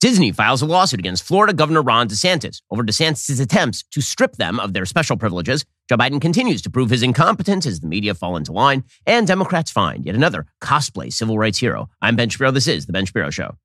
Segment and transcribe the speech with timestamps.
[0.00, 4.58] Disney files a lawsuit against Florida Governor Ron DeSantis over DeSantis' attempts to strip them
[4.58, 5.66] of their special privileges.
[5.90, 9.70] Joe Biden continues to prove his incompetence as the media fall into line, and Democrats
[9.70, 11.90] find yet another cosplay civil rights hero.
[12.00, 12.50] I'm Ben Shapiro.
[12.50, 13.56] This is The Ben Shapiro Show.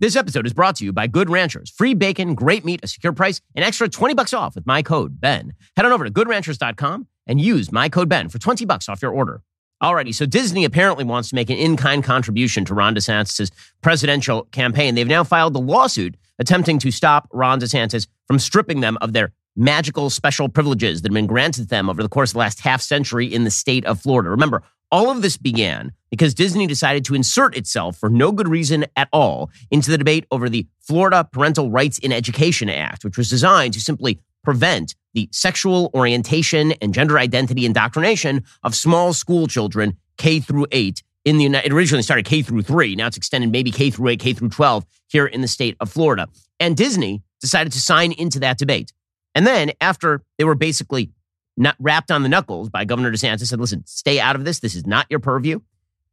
[0.00, 1.70] This episode is brought to you by Good Ranchers.
[1.70, 5.18] Free bacon, great meat, a secure price, an extra 20 bucks off with my code
[5.18, 5.54] BEN.
[5.76, 9.12] Head on over to goodranchers.com and use my code BEN for 20 bucks off your
[9.12, 9.42] order.
[9.82, 13.50] Alrighty, so Disney apparently wants to make an in-kind contribution to Ron DeSantis'
[13.80, 14.94] presidential campaign.
[14.94, 19.32] They've now filed a lawsuit attempting to stop Ron DeSantis from stripping them of their
[19.56, 22.82] magical special privileges that have been granted them over the course of the last half
[22.82, 24.28] century in the state of Florida.
[24.28, 28.84] Remember, all of this began because Disney decided to insert itself for no good reason
[28.96, 33.30] at all into the debate over the Florida Parental Rights in Education Act, which was
[33.30, 39.96] designed to simply prevent the sexual orientation and gender identity indoctrination of small school children
[40.16, 43.50] K through 8 in the United it originally started K through 3 now it's extended
[43.50, 46.28] maybe K through 8 K through 12 here in the state of Florida.
[46.58, 48.92] And Disney decided to sign into that debate.
[49.34, 51.10] And then after they were basically
[51.56, 54.60] not rapped on the knuckles by Governor DeSantis said listen stay out of this.
[54.60, 55.60] This is not your purview.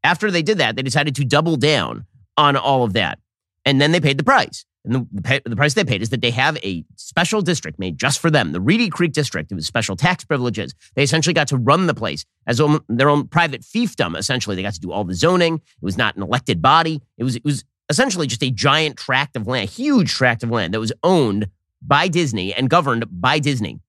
[0.03, 2.05] After they did that they decided to double down
[2.35, 3.19] on all of that.
[3.65, 6.31] And then they paid the price and the, the, price they paid is that they
[6.31, 9.51] have a special district made just for them, the Reedy Creek District.
[9.51, 10.73] It was special tax privileges.
[10.95, 14.17] They essentially got to run the place as their own private fiefdom.
[14.17, 15.55] Essentially, they got to do all the zoning.
[15.55, 17.01] It was not an elected body.
[17.17, 20.73] It was it was essentially just a giant tract of land, huge tract of land
[20.73, 21.47] that was owned
[21.81, 23.79] by Disney and governed by Disney.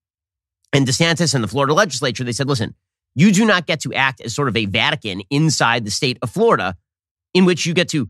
[0.73, 2.75] And DeSantis and the Florida legislature, they said, listen,
[3.15, 6.31] you do not get to act as sort of a Vatican inside the state of
[6.31, 6.77] Florida,
[7.33, 8.09] in which you get to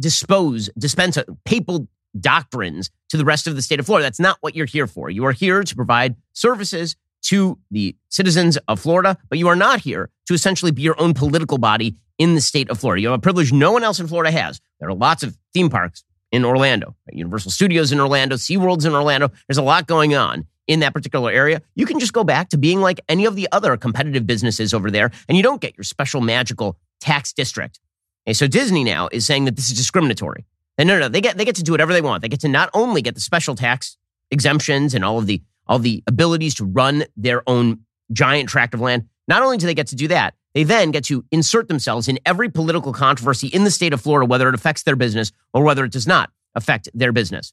[0.00, 1.88] dispose, dispense uh, papal
[2.20, 4.04] doctrines to the rest of the state of Florida.
[4.04, 5.10] That's not what you're here for.
[5.10, 9.80] You are here to provide services to the citizens of Florida, but you are not
[9.80, 13.00] here to essentially be your own political body in the state of Florida.
[13.00, 14.60] You have a privilege no one else in Florida has.
[14.80, 16.94] There are lots of theme parks in Orlando?
[17.10, 19.30] Universal Studios in Orlando, SeaWorld's in Orlando.
[19.46, 21.62] There's a lot going on in that particular area.
[21.74, 24.90] You can just go back to being like any of the other competitive businesses over
[24.90, 27.80] there, and you don't get your special magical tax district.
[28.26, 30.44] Okay, so Disney now is saying that this is discriminatory.
[30.78, 32.22] And no, no, they get they get to do whatever they want.
[32.22, 33.96] They get to not only get the special tax
[34.30, 37.80] exemptions and all of the all the abilities to run their own
[38.12, 39.08] giant tract of land.
[39.26, 42.18] Not only do they get to do that, they then get to insert themselves in
[42.24, 45.84] every political controversy in the state of Florida, whether it affects their business or whether
[45.84, 47.52] it does not affect their business.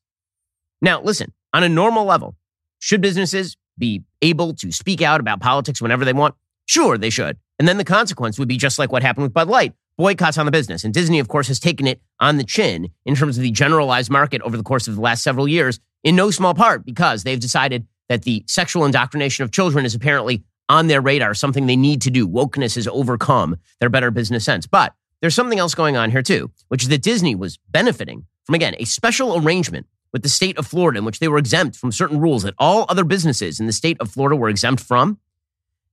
[0.82, 2.36] Now, listen, on a normal level,
[2.80, 6.36] should businesses be able to speak out about politics whenever they want?
[6.66, 7.38] Sure, they should.
[7.60, 10.46] And then the consequence would be just like what happened with Bud Light, boycotts on
[10.46, 10.84] the business.
[10.84, 14.12] And Disney, of course, has taken it on the chin in terms of the generalized
[14.12, 17.40] market over the course of the last several years, in no small part because they've
[17.40, 22.02] decided that the sexual indoctrination of children is apparently on their radar, something they need
[22.02, 22.28] to do.
[22.28, 24.68] Wokeness has overcome their better business sense.
[24.68, 28.56] But there's something else going on here too, which is that Disney was benefiting from,
[28.56, 31.92] again, a special arrangement with the state of Florida in which they were exempt from
[31.92, 35.20] certain rules that all other businesses in the state of Florida were exempt from.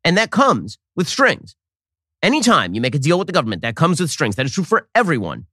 [0.04, 1.56] And that comes with strings.
[2.22, 4.62] Anytime you make a deal with the government that comes with strings, that is true
[4.62, 5.46] for everyone.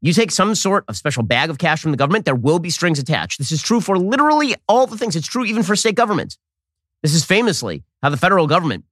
[0.00, 2.70] You take some sort of special bag of cash from the government, there will be
[2.70, 3.38] strings attached.
[3.38, 5.14] This is true for literally all the things.
[5.14, 6.36] It's true even for state governments.
[7.02, 8.84] This is famously how the federal government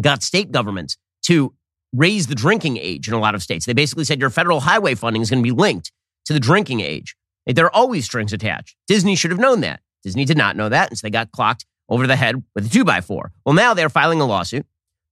[0.00, 1.52] got state governments to
[1.92, 3.66] raise the drinking age in a lot of states.
[3.66, 5.90] They basically said your federal highway funding is going to be linked
[6.26, 7.16] to the drinking age.
[7.46, 8.76] There are always strings attached.
[8.86, 9.80] Disney should have known that.
[10.02, 12.68] Disney did not know that, and so they got clocked over the head with a
[12.68, 13.32] two by four.
[13.44, 14.66] Well, now they're filing a lawsuit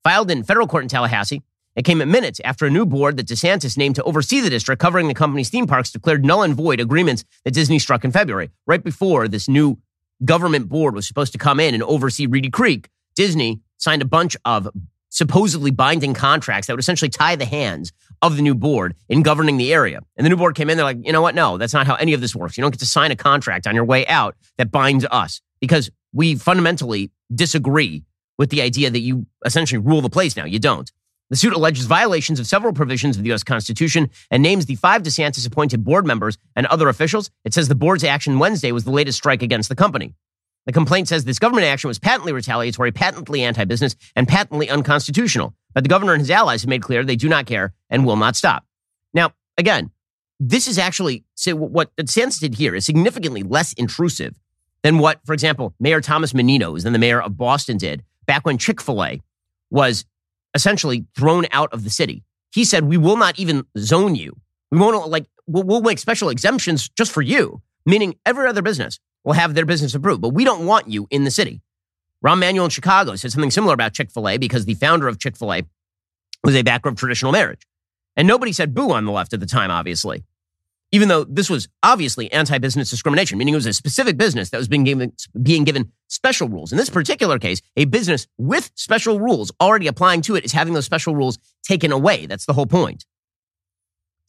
[0.04, 1.42] filed in federal court in Tallahassee.
[1.74, 4.80] It came at minutes after a new board that DeSantis named to oversee the district
[4.80, 8.50] covering the company's theme parks declared null and void agreements that Disney struck in February.
[8.66, 9.78] Right before this new
[10.24, 14.36] government board was supposed to come in and oversee Reedy Creek, Disney signed a bunch
[14.44, 14.68] of
[15.08, 17.92] supposedly binding contracts that would essentially tie the hands
[18.22, 20.00] of the new board in governing the area.
[20.16, 21.34] And the new board came in, they're like, you know what?
[21.34, 22.56] No, that's not how any of this works.
[22.56, 25.90] You don't get to sign a contract on your way out that binds us because
[26.12, 28.04] we fundamentally disagree
[28.38, 30.44] with the idea that you essentially rule the place now.
[30.44, 30.90] You don't.
[31.30, 33.42] The suit alleges violations of several provisions of the U.S.
[33.42, 37.30] Constitution and names the five DeSantis appointed board members and other officials.
[37.44, 40.14] It says the board's action Wednesday was the latest strike against the company.
[40.66, 45.54] The complaint says this government action was patently retaliatory, patently anti business, and patently unconstitutional.
[45.72, 48.16] But the governor and his allies have made clear they do not care and will
[48.16, 48.66] not stop.
[49.14, 49.90] Now, again,
[50.38, 54.38] this is actually so what DeSantis did here is significantly less intrusive
[54.82, 58.56] than what, for example, Mayor Thomas Menino, than the mayor of Boston did back when
[58.56, 59.20] Chick fil A
[59.70, 60.06] was
[60.54, 62.24] essentially thrown out of the city.
[62.54, 64.34] He said, We will not even zone you.
[64.70, 68.98] We won't like, we'll, we'll make special exemptions just for you, meaning every other business
[69.22, 71.60] will have their business approved, but we don't want you in the city.
[72.24, 75.18] Rahm Emanuel in Chicago said something similar about Chick fil A because the founder of
[75.18, 75.64] Chick fil A
[76.42, 77.66] was a background traditional marriage.
[78.16, 80.24] And nobody said boo on the left at the time, obviously.
[80.94, 84.58] Even though this was obviously anti business discrimination, meaning it was a specific business that
[84.58, 85.12] was being given,
[85.42, 86.70] being given special rules.
[86.70, 90.74] In this particular case, a business with special rules already applying to it is having
[90.74, 92.26] those special rules taken away.
[92.26, 93.06] That's the whole point.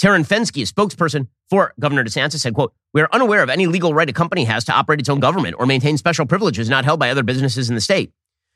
[0.01, 3.93] Taryn Fenske, a spokesperson for Governor DeSantis, said, quote, We are unaware of any legal
[3.93, 6.99] right a company has to operate its own government or maintain special privileges not held
[6.99, 8.11] by other businesses in the state.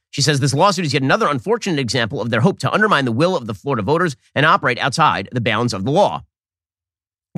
[0.09, 3.11] She says this lawsuit is yet another unfortunate example of their hope to undermine the
[3.11, 6.23] will of the Florida voters and operate outside the bounds of the law.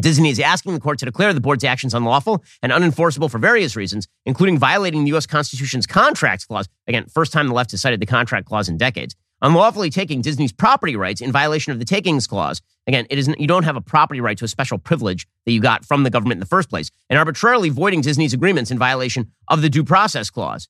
[0.02, 3.76] Disney is asking the court to declare the board's actions unlawful and unenforceable for various
[3.76, 5.26] reasons, including violating the U.S.
[5.26, 6.68] Constitution's contracts clause.
[6.88, 9.16] Again, first time the left has cited the contract clause in decades.
[9.42, 12.62] Unlawfully taking Disney's property rights in violation of the takings clause.
[12.88, 15.62] Again, it isn't, you don't have a property right to a special privilege that you
[15.62, 19.32] got from the government in the first place, and arbitrarily voiding Disney's agreements in violation
[19.48, 20.68] of the due process clause.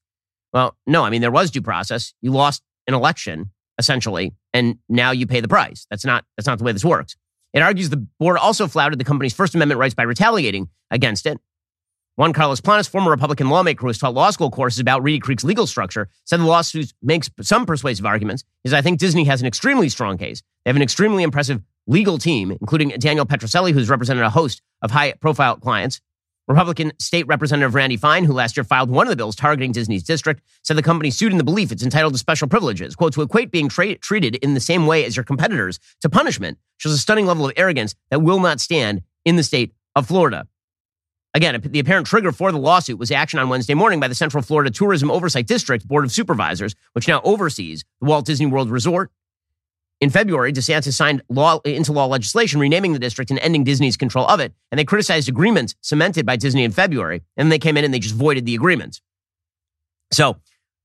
[0.53, 2.13] Well, no, I mean, there was due process.
[2.21, 5.87] You lost an election, essentially, and now you pay the price.
[5.89, 7.15] That's not, that's not the way this works.
[7.53, 11.39] It argues the board also flouted the company's First Amendment rights by retaliating against it.
[12.15, 15.45] Juan Carlos Planas, former Republican lawmaker who has taught law school courses about Reedy Creek's
[15.45, 18.43] legal structure, said the lawsuit makes some persuasive arguments.
[18.65, 20.43] Is I think Disney has an extremely strong case.
[20.65, 24.91] They have an extremely impressive legal team, including Daniel Petrocelli, who's represented a host of
[24.91, 26.01] high profile clients.
[26.49, 30.01] Republican State Representative Randy Fine, who last year filed one of the bills targeting Disney's
[30.01, 32.95] district, said the company sued in the belief it's entitled to special privileges.
[32.95, 36.57] Quote, to equate being tra- treated in the same way as your competitors to punishment
[36.77, 40.47] shows a stunning level of arrogance that will not stand in the state of Florida.
[41.35, 44.41] Again, the apparent trigger for the lawsuit was action on Wednesday morning by the Central
[44.41, 49.11] Florida Tourism Oversight District Board of Supervisors, which now oversees the Walt Disney World Resort
[50.01, 54.25] in February, DeSantis signed law, into law legislation renaming the district and ending Disney's control
[54.27, 54.53] of it.
[54.71, 57.21] And they criticized agreements cemented by Disney in February.
[57.35, 59.01] And they came in and they just voided the agreements.
[60.11, 60.37] So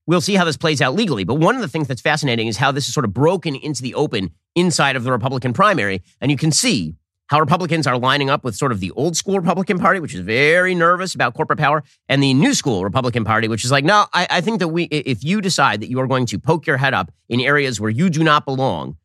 [0.05, 1.23] we'll see how this plays out legally.
[1.23, 3.81] But one of the things that's fascinating is how this is sort of broken into
[3.81, 6.01] the open inside of the Republican primary.
[6.19, 6.95] And you can see
[7.27, 10.19] how Republicans are lining up with sort of the old school Republican Party, which is
[10.19, 14.05] very nervous about corporate power, and the new school Republican Party, which is like, no,
[14.13, 16.77] I, I think that we, if you decide that you are going to poke your
[16.77, 18.97] head up in areas where you do not belong,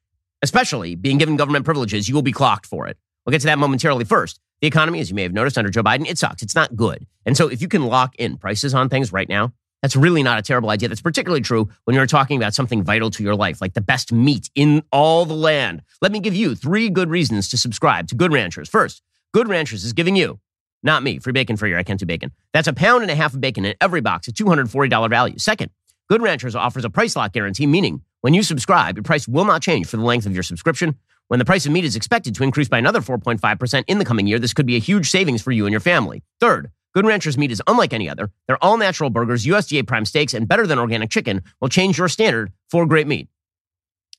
[0.42, 2.96] especially being given government privileges, you will be clocked for it.
[3.24, 4.40] We'll get to that momentarily first.
[4.60, 6.42] The economy, as you may have noticed under Joe Biden, it sucks.
[6.42, 7.06] It's not good.
[7.24, 9.52] And so if you can lock in prices on things right now,
[9.82, 10.88] that's really not a terrible idea.
[10.88, 14.12] That's particularly true when you're talking about something vital to your life, like the best
[14.12, 15.82] meat in all the land.
[16.02, 18.68] Let me give you three good reasons to subscribe to Good Ranchers.
[18.68, 19.02] First,
[19.32, 20.38] Good Ranchers is giving you,
[20.82, 22.32] not me, free bacon for your I can't do bacon.
[22.52, 25.38] That's a pound and a half of bacon in every box at $240 value.
[25.38, 25.70] Second,
[26.10, 29.62] Good Ranchers offers a price lock guarantee, meaning when you subscribe, your price will not
[29.62, 30.96] change for the length of your subscription.
[31.28, 34.26] When the price of meat is expected to increase by another 4.5% in the coming
[34.26, 36.24] year, this could be a huge savings for you and your family.
[36.40, 38.32] Third, Good Ranchers meat is unlike any other.
[38.48, 42.08] Their all natural burgers, USDA prime steaks, and better than organic chicken will change your
[42.08, 43.28] standard for great meat.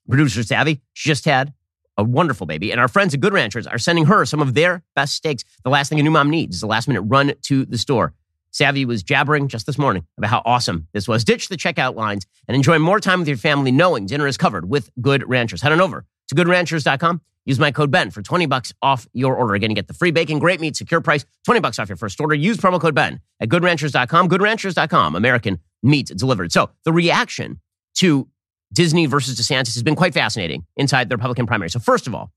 [0.10, 1.54] Producer Savvy, she just had
[1.98, 4.82] a wonderful baby, and our friends at Good Ranchers are sending her some of their
[4.96, 5.44] best steaks.
[5.66, 8.14] The last thing a new mom needs is a last minute run to the store.
[8.52, 11.24] Savvy was jabbering just this morning about how awesome this was.
[11.24, 14.70] Ditch the checkout lines and enjoy more time with your family knowing dinner is covered
[14.70, 15.62] with Good Ranchers.
[15.62, 17.22] Head on over to goodranchers.com.
[17.46, 19.56] Use my code BEN for 20 bucks off your order.
[19.56, 22.20] Again, you get the free bacon, great meat, secure price, 20 bucks off your first
[22.22, 22.36] order.
[22.36, 24.30] Use promo code BEN at goodranchers.com.
[24.30, 26.52] Goodranchers.com, American meat delivered.
[26.52, 27.60] So the reaction
[27.96, 28.28] to
[28.74, 31.70] Disney versus DeSantis has been quite fascinating inside the Republican primary.
[31.70, 32.32] So first of all,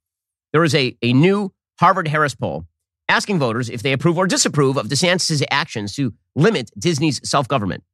[0.53, 2.67] there is a, a new Harvard Harris poll
[3.09, 7.85] asking voters if they approve or disapprove of DeSantis' actions to limit Disney's self government.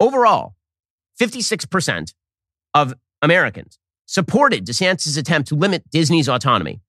[0.00, 0.54] Overall,
[1.20, 2.14] 56%
[2.74, 6.80] of Americans supported DeSantis' attempt to limit Disney's autonomy.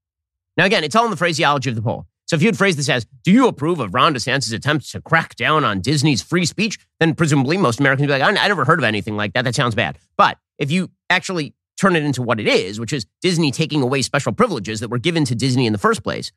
[0.56, 2.06] Now, again, it's all in the phraseology of the poll.
[2.26, 5.36] So if you'd phrase this as, do you approve of Ron DeSantis' attempt to crack
[5.36, 6.78] down on Disney's free speech?
[7.00, 9.44] Then presumably most Americans would be like, I, I never heard of anything like that.
[9.44, 9.98] That sounds bad.
[10.18, 14.02] But if you actually turn it into what it is, which is Disney taking away
[14.02, 16.32] special privileges that were given to Disney in the first place,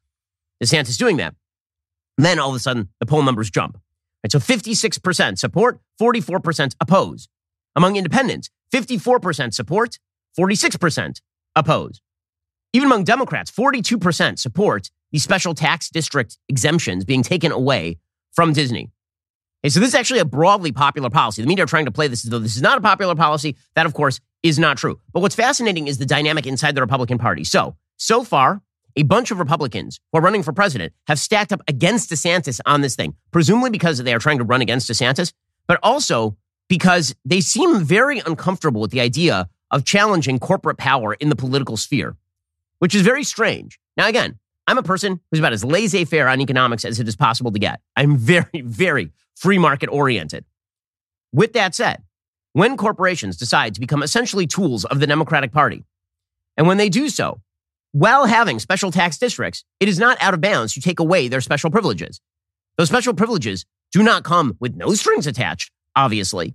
[0.62, 1.35] DeSantis is doing that.
[2.19, 3.79] Then all of a sudden, the poll numbers jump.
[4.23, 7.29] Right, so 56% support, 44% oppose.
[7.75, 9.99] Among independents, 54% support,
[10.38, 11.21] 46%
[11.57, 12.00] oppose.
[12.73, 17.99] Even among Democrats, 42% support the special tax district exemptions being taken away
[18.33, 18.90] from Disney.
[19.62, 21.43] Okay, so this is actually a broadly popular policy.
[21.43, 23.57] The media are trying to play this as though this is not a popular policy.
[23.75, 25.00] That, of course, is not true.
[25.12, 27.45] But what's fascinating is the dynamic inside the Republican Party.
[27.45, 28.62] So, so far,
[28.97, 32.80] a bunch of Republicans who are running for president have stacked up against DeSantis on
[32.80, 35.32] this thing, presumably because they are trying to run against DeSantis,
[35.66, 36.37] but also
[36.68, 41.76] because they seem very uncomfortable with the idea of challenging corporate power in the political
[41.76, 42.16] sphere,
[42.78, 43.78] which is very strange.
[43.97, 47.16] Now, again, I'm a person who's about as laissez faire on economics as it is
[47.16, 47.80] possible to get.
[47.97, 50.44] I'm very, very free market oriented.
[51.32, 52.02] With that said,
[52.52, 55.85] when corporations decide to become essentially tools of the Democratic Party,
[56.56, 57.40] And when they do so,
[57.92, 61.40] while having special tax districts, it is not out of bounds to take away their
[61.40, 62.20] special privileges.
[62.78, 66.54] Those special privileges do not come with no strings attached, obviously.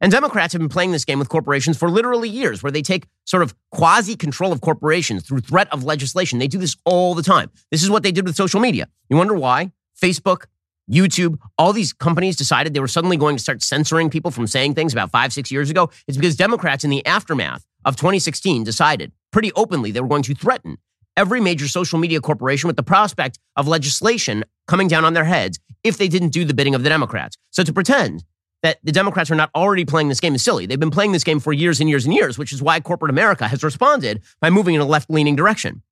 [0.00, 3.06] And Democrats have been playing this game with corporations for literally years, where they take
[3.26, 6.38] sort of quasi control of corporations through threat of legislation.
[6.38, 7.50] They do this all the time.
[7.70, 8.88] This is what they did with social media.
[9.10, 9.72] You wonder why?
[10.00, 10.44] Facebook,
[10.90, 14.74] YouTube, all these companies decided they were suddenly going to start censoring people from saying
[14.74, 15.90] things about five, six years ago.
[16.06, 20.34] It's because Democrats in the aftermath of 2016 decided pretty openly they were going to
[20.34, 20.78] threaten
[21.16, 25.58] every major social media corporation with the prospect of legislation coming down on their heads
[25.84, 27.36] if they didn't do the bidding of the Democrats.
[27.50, 28.24] So to pretend
[28.62, 30.66] that the Democrats are not already playing this game is silly.
[30.66, 33.10] They've been playing this game for years and years and years, which is why corporate
[33.10, 35.82] America has responded by moving in a left leaning direction.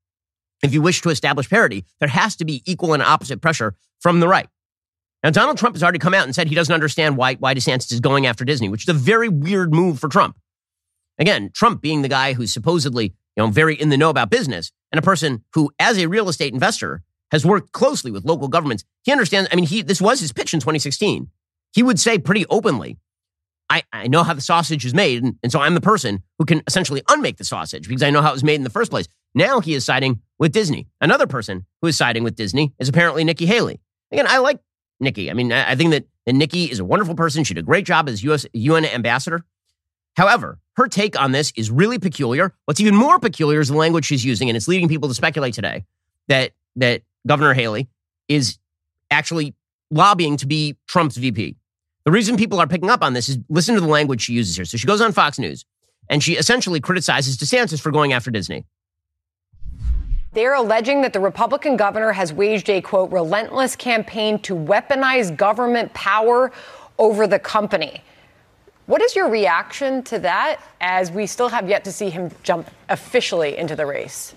[0.62, 4.20] If you wish to establish parity, there has to be equal and opposite pressure from
[4.20, 4.48] the right.
[5.22, 7.92] Now, Donald Trump has already come out and said he doesn't understand why, why DeSantis
[7.92, 10.38] is going after Disney, which is a very weird move for Trump.
[11.18, 14.70] Again, Trump being the guy who's supposedly, you know, very in the know about business
[14.92, 18.84] and a person who, as a real estate investor, has worked closely with local governments.
[19.02, 19.48] He understands.
[19.52, 21.28] I mean, he this was his pitch in 2016.
[21.72, 22.98] He would say pretty openly,
[23.70, 26.46] I, I know how the sausage is made, and, and so I'm the person who
[26.46, 28.90] can essentially unmake the sausage because I know how it was made in the first
[28.90, 29.06] place.
[29.34, 30.88] Now he is siding with Disney.
[31.00, 33.80] Another person who is siding with Disney is apparently Nikki Haley.
[34.10, 34.60] Again, I like
[35.00, 35.30] Nikki.
[35.30, 37.44] I mean, I think that, that Nikki is a wonderful person.
[37.44, 39.44] She did a great job as US UN ambassador.
[40.16, 42.54] However, her take on this is really peculiar.
[42.64, 45.52] What's even more peculiar is the language she's using, and it's leading people to speculate
[45.52, 45.84] today
[46.28, 47.88] that that Governor Haley
[48.28, 48.58] is
[49.10, 49.54] actually
[49.90, 51.56] lobbying to be Trump's VP.
[52.04, 54.54] The reason people are picking up on this is listen to the language she uses
[54.54, 54.64] here.
[54.64, 55.64] So she goes on Fox News
[56.08, 58.64] and she essentially criticizes DeSantis for going after Disney.
[60.32, 65.92] They're alleging that the Republican governor has waged a quote relentless campaign to weaponize government
[65.94, 66.52] power
[66.98, 68.02] over the company.
[68.88, 72.70] What is your reaction to that as we still have yet to see him jump
[72.88, 74.34] officially into the race?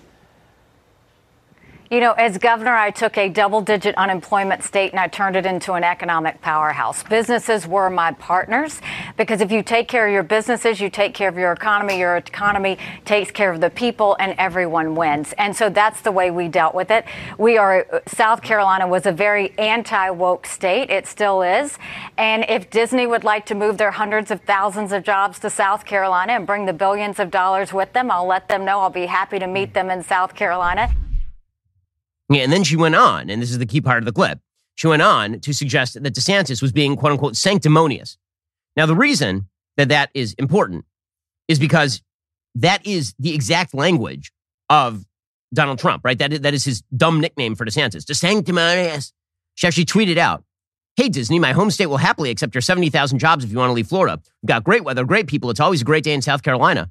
[1.92, 5.44] You know, as governor, I took a double digit unemployment state and I turned it
[5.44, 7.02] into an economic powerhouse.
[7.02, 8.80] Businesses were my partners
[9.18, 12.16] because if you take care of your businesses, you take care of your economy, your
[12.16, 15.34] economy takes care of the people, and everyone wins.
[15.36, 17.04] And so that's the way we dealt with it.
[17.36, 20.88] We are, uh, South Carolina was a very anti woke state.
[20.88, 21.76] It still is.
[22.16, 25.84] And if Disney would like to move their hundreds of thousands of jobs to South
[25.84, 28.80] Carolina and bring the billions of dollars with them, I'll let them know.
[28.80, 30.88] I'll be happy to meet them in South Carolina.
[32.40, 34.38] And then she went on, and this is the key part of the clip.
[34.74, 38.16] She went on to suggest that DeSantis was being quote unquote sanctimonious.
[38.76, 40.84] Now, the reason that that is important
[41.48, 42.02] is because
[42.54, 44.32] that is the exact language
[44.70, 45.04] of
[45.52, 46.18] Donald Trump, right?
[46.18, 49.12] That is, that is his dumb nickname for DeSantis, the sanctimonious.
[49.54, 50.44] She actually tweeted out,
[50.96, 53.74] Hey, Disney, my home state will happily accept your 70,000 jobs if you want to
[53.74, 54.20] leave Florida.
[54.42, 55.48] We've got great weather, great people.
[55.48, 56.90] It's always a great day in South Carolina.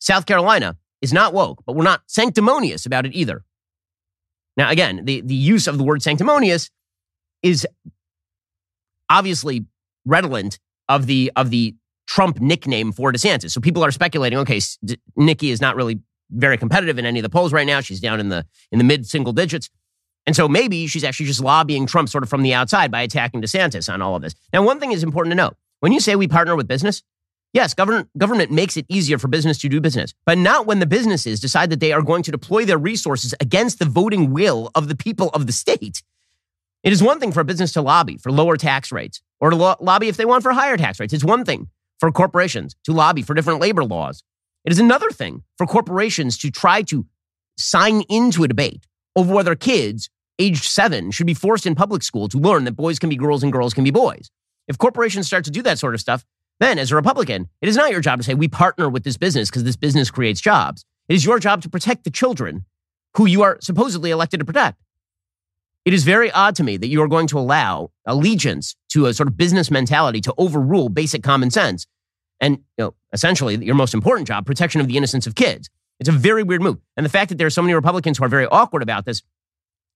[0.00, 3.44] South Carolina is not woke, but we're not sanctimonious about it either.
[4.56, 6.70] Now, again, the, the use of the word sanctimonious
[7.42, 7.66] is
[9.08, 9.66] obviously
[10.04, 11.74] redolent of the of the
[12.06, 13.50] Trump nickname for DeSantis.
[13.50, 17.22] So people are speculating, okay, D- Nikki is not really very competitive in any of
[17.22, 17.80] the polls right now.
[17.80, 19.70] She's down in the in the mid single digits.
[20.26, 23.42] And so maybe she's actually just lobbying Trump sort of from the outside by attacking
[23.42, 24.34] DeSantis on all of this.
[24.52, 25.56] Now, one thing is important to note.
[25.80, 27.02] When you say we partner with business,
[27.52, 30.86] Yes, government, government makes it easier for business to do business, but not when the
[30.86, 34.88] businesses decide that they are going to deploy their resources against the voting will of
[34.88, 36.02] the people of the state.
[36.82, 39.56] It is one thing for a business to lobby for lower tax rates or to
[39.56, 41.12] lo- lobby if they want for higher tax rates.
[41.12, 41.68] It's one thing
[42.00, 44.24] for corporations to lobby for different labor laws.
[44.64, 47.04] It is another thing for corporations to try to
[47.58, 52.28] sign into a debate over whether kids aged seven should be forced in public school
[52.28, 54.30] to learn that boys can be girls and girls can be boys.
[54.68, 56.24] If corporations start to do that sort of stuff,
[56.60, 59.16] then, as a Republican, it is not your job to say, we partner with this
[59.16, 60.84] business because this business creates jobs.
[61.08, 62.64] It is your job to protect the children
[63.16, 64.78] who you are supposedly elected to protect.
[65.84, 69.14] It is very odd to me that you are going to allow allegiance to a
[69.14, 71.86] sort of business mentality to overrule basic common sense
[72.40, 75.70] and you know, essentially your most important job, protection of the innocence of kids.
[76.00, 76.78] It's a very weird move.
[76.96, 79.22] And the fact that there are so many Republicans who are very awkward about this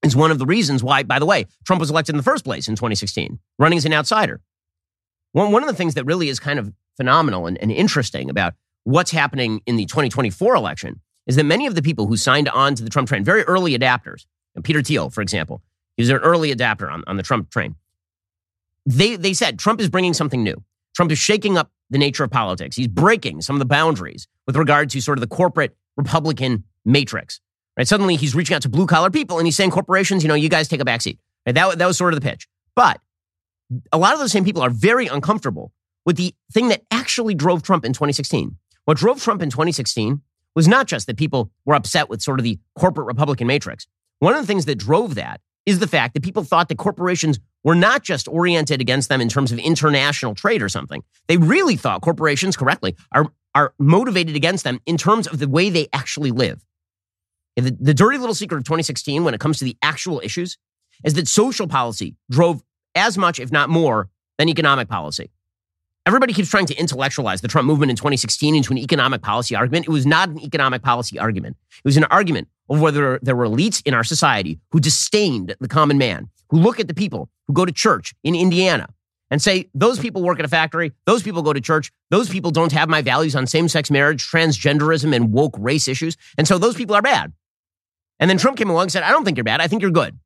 [0.03, 2.45] is one of the reasons why, by the way, Trump was elected in the first
[2.45, 4.41] place in 2016, running as an outsider.
[5.33, 8.55] One, one of the things that really is kind of phenomenal and, and interesting about
[8.85, 12.75] what's happening in the 2024 election is that many of the people who signed on
[12.75, 15.63] to the Trump train, very early adapters, and Peter Thiel, for example,
[15.97, 17.75] he was an early adapter on, on the Trump train.
[18.87, 20.63] They, they said Trump is bringing something new.
[20.95, 22.77] Trump is shaking up the nature of politics.
[22.77, 27.41] He's breaking some of the boundaries with regard to sort of the corporate Republican matrix.
[27.77, 27.87] Right?
[27.87, 30.49] Suddenly he's reaching out to blue collar people and he's saying corporations, you know, you
[30.49, 31.19] guys take a backseat.
[31.45, 31.55] Right?
[31.55, 32.49] That, that was sort of the pitch.
[32.75, 33.01] But
[33.93, 35.73] a lot of those same people are very uncomfortable
[36.05, 38.57] with the thing that actually drove Trump in 2016.
[38.85, 40.23] What drove Trump in 2016
[40.55, 43.87] was not just that people were upset with sort of the corporate Republican matrix.
[44.21, 47.41] One of the things that drove that is the fact that people thought that corporations
[47.65, 51.03] were not just oriented against them in terms of international trade or something.
[51.27, 55.69] They really thought corporations, correctly, are, are motivated against them in terms of the way
[55.69, 56.65] they actually live.
[57.57, 60.57] The, the dirty little secret of 2016 when it comes to the actual issues
[61.05, 62.63] is that social policy drove
[62.97, 65.31] as much, if not more, than economic policy.
[66.07, 69.87] Everybody keeps trying to intellectualize the Trump movement in 2016 into an economic policy argument.
[69.87, 71.57] It was not an economic policy argument.
[71.79, 75.69] It was an argument of whether there were elites in our society who disdained the
[75.69, 78.89] common man, who look at the people who go to church in Indiana
[79.33, 82.53] and say, those people work at a factory, those people go to church, those people
[82.53, 86.17] don't have my values on same sex marriage, transgenderism, and woke race issues.
[86.39, 87.33] And so those people are bad.
[88.21, 89.61] And then Trump came along and said, I don't think you're bad.
[89.61, 90.19] I think you're good.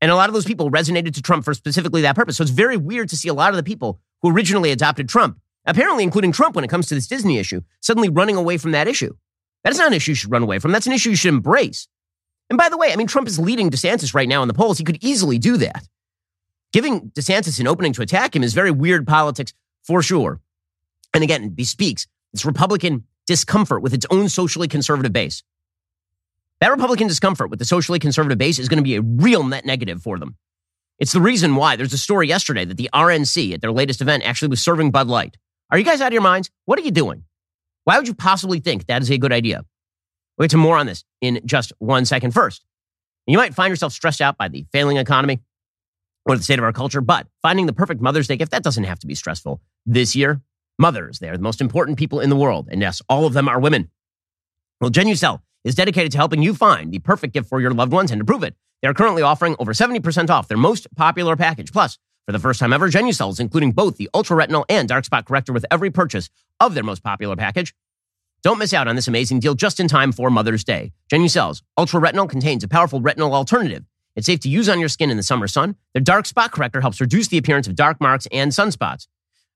[0.00, 2.36] And a lot of those people resonated to Trump for specifically that purpose.
[2.36, 5.40] So it's very weird to see a lot of the people who originally adopted Trump,
[5.66, 8.88] apparently including Trump when it comes to this Disney issue, suddenly running away from that
[8.88, 9.14] issue.
[9.64, 10.72] That is not an issue you should run away from.
[10.72, 11.88] That's an issue you should embrace.
[12.48, 14.78] And by the way, I mean, Trump is leading DeSantis right now in the polls.
[14.78, 15.86] He could easily do that.
[16.72, 19.52] Giving DeSantis an opening to attack him is very weird politics
[19.82, 20.40] for sure.
[21.12, 25.42] And again, bespeaks this Republican discomfort with its own socially conservative base.
[26.60, 29.64] That Republican discomfort with the socially conservative base is going to be a real net
[29.64, 30.36] negative for them.
[30.98, 34.24] It's the reason why there's a story yesterday that the RNC at their latest event
[34.24, 35.36] actually was serving Bud Light.
[35.70, 36.50] Are you guys out of your minds?
[36.64, 37.22] What are you doing?
[37.84, 39.64] Why would you possibly think that is a good idea?
[40.36, 42.32] We'll get to more on this in just one second.
[42.32, 42.64] First,
[43.26, 45.40] you might find yourself stressed out by the failing economy
[46.24, 48.84] or the state of our culture, but finding the perfect Mother's Day gift, that doesn't
[48.84, 49.60] have to be stressful.
[49.86, 50.40] This year,
[50.78, 52.68] mothers, they are the most important people in the world.
[52.70, 53.90] And yes, all of them are women.
[54.80, 58.10] Well, Genucel is dedicated to helping you find the perfect gift for your loved ones.
[58.10, 61.72] And to prove it, they are currently offering over 70% off their most popular package.
[61.72, 65.26] Plus, for the first time ever, Genucel's, including both the Ultra Retinol and Dark Spot
[65.26, 67.74] Corrector with every purchase of their most popular package.
[68.42, 70.92] Don't miss out on this amazing deal just in time for Mother's Day.
[71.12, 73.84] Genucel's Ultra Retinol contains a powerful retinol alternative.
[74.16, 75.76] It's safe to use on your skin in the summer sun.
[75.92, 79.06] Their Dark Spot Corrector helps reduce the appearance of dark marks and sunspots.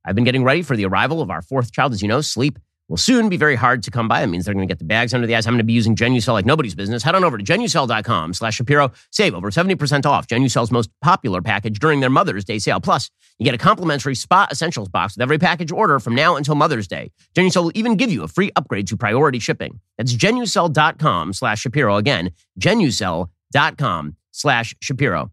[0.05, 2.59] I've been getting ready for the arrival of our fourth child, as you know, Sleep
[2.92, 4.22] will soon be very hard to come by.
[4.22, 5.46] It means they're going to get the bags under the eyes.
[5.46, 7.02] I'm going to be using Genucel like nobody's business.
[7.02, 8.92] Head on over to genucel.com slash Shapiro.
[9.11, 12.81] Save over 70% off Genucel's most popular package during their Mother's Day sale.
[12.81, 16.55] Plus, you get a complimentary Spa Essentials box with every package order from now until
[16.55, 17.11] Mother's Day.
[17.35, 19.81] Genucel will even give you a free upgrade to priority shipping.
[19.96, 21.96] That's genucel.com slash Shapiro.
[21.96, 25.33] Again, genucel.com slash Shapiro.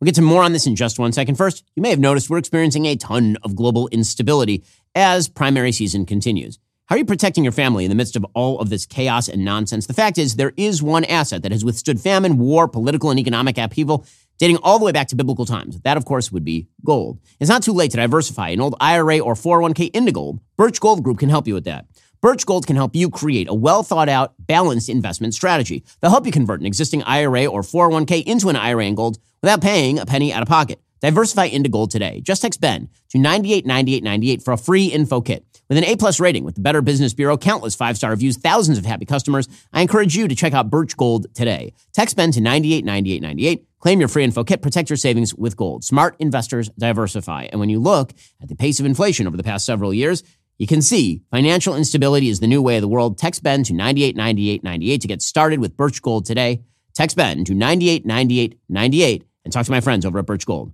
[0.00, 1.36] We'll get to more on this in just one second.
[1.36, 6.04] First, you may have noticed we're experiencing a ton of global instability as primary season
[6.04, 6.58] continues.
[6.90, 9.44] How are you protecting your family in the midst of all of this chaos and
[9.44, 9.86] nonsense?
[9.86, 13.58] The fact is, there is one asset that has withstood famine, war, political, and economic
[13.58, 14.04] upheaval
[14.38, 15.80] dating all the way back to biblical times.
[15.82, 17.20] That, of course, would be gold.
[17.38, 20.40] It's not too late to diversify an old IRA or 401k into gold.
[20.56, 21.86] Birch Gold Group can help you with that.
[22.20, 25.84] Birch Gold can help you create a well thought out, balanced investment strategy.
[26.00, 29.62] They'll help you convert an existing IRA or 401k into an IRA in gold without
[29.62, 30.80] paying a penny out of pocket.
[31.00, 32.20] Diversify into gold today.
[32.20, 35.46] Just text Ben to 989898 for a free info kit.
[35.70, 39.04] With an A-plus rating with the Better Business Bureau, countless five-star reviews, thousands of happy
[39.04, 41.74] customers, I encourage you to check out Birch Gold today.
[41.92, 43.68] Text Ben to 989898.
[43.78, 44.62] Claim your free info kit.
[44.62, 45.84] Protect your savings with gold.
[45.84, 47.44] Smart investors diversify.
[47.52, 50.24] And when you look at the pace of inflation over the past several years,
[50.58, 53.16] you can see financial instability is the new way of the world.
[53.16, 56.64] Text Ben to 989898 to get started with Birch Gold today.
[56.94, 60.72] Text Ben to 989898 and talk to my friends over at Birch Gold.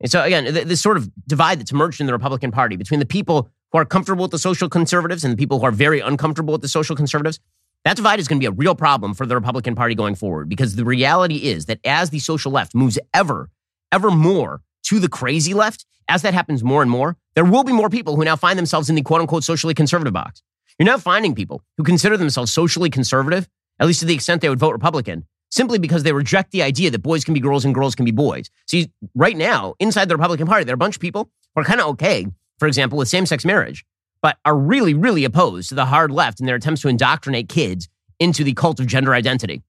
[0.00, 3.06] And so again, this sort of divide that's emerged in the Republican Party between the
[3.06, 6.52] people who are comfortable with the social conservatives and the people who are very uncomfortable
[6.52, 7.38] with the social conservatives,
[7.84, 10.48] that divide is going to be a real problem for the Republican Party going forward
[10.48, 13.50] because the reality is that as the social left moves ever,
[13.92, 17.72] ever more to the crazy left, as that happens more and more, there will be
[17.72, 20.42] more people who now find themselves in the quote unquote socially conservative box.
[20.78, 23.46] You're now finding people who consider themselves socially conservative,
[23.78, 26.90] at least to the extent they would vote Republican, simply because they reject the idea
[26.90, 28.48] that boys can be girls and girls can be boys.
[28.66, 31.64] See, right now, inside the Republican Party, there are a bunch of people who are
[31.64, 32.26] kind of okay
[32.58, 33.84] for example, with same sex marriage,
[34.22, 37.88] but are really, really opposed to the hard left in their attempts to indoctrinate kids
[38.18, 39.62] into the cult of gender identity.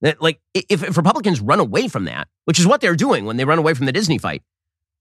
[0.00, 3.36] That, Like, if, if Republicans run away from that, which is what they're doing when
[3.36, 4.42] they run away from the Disney fight,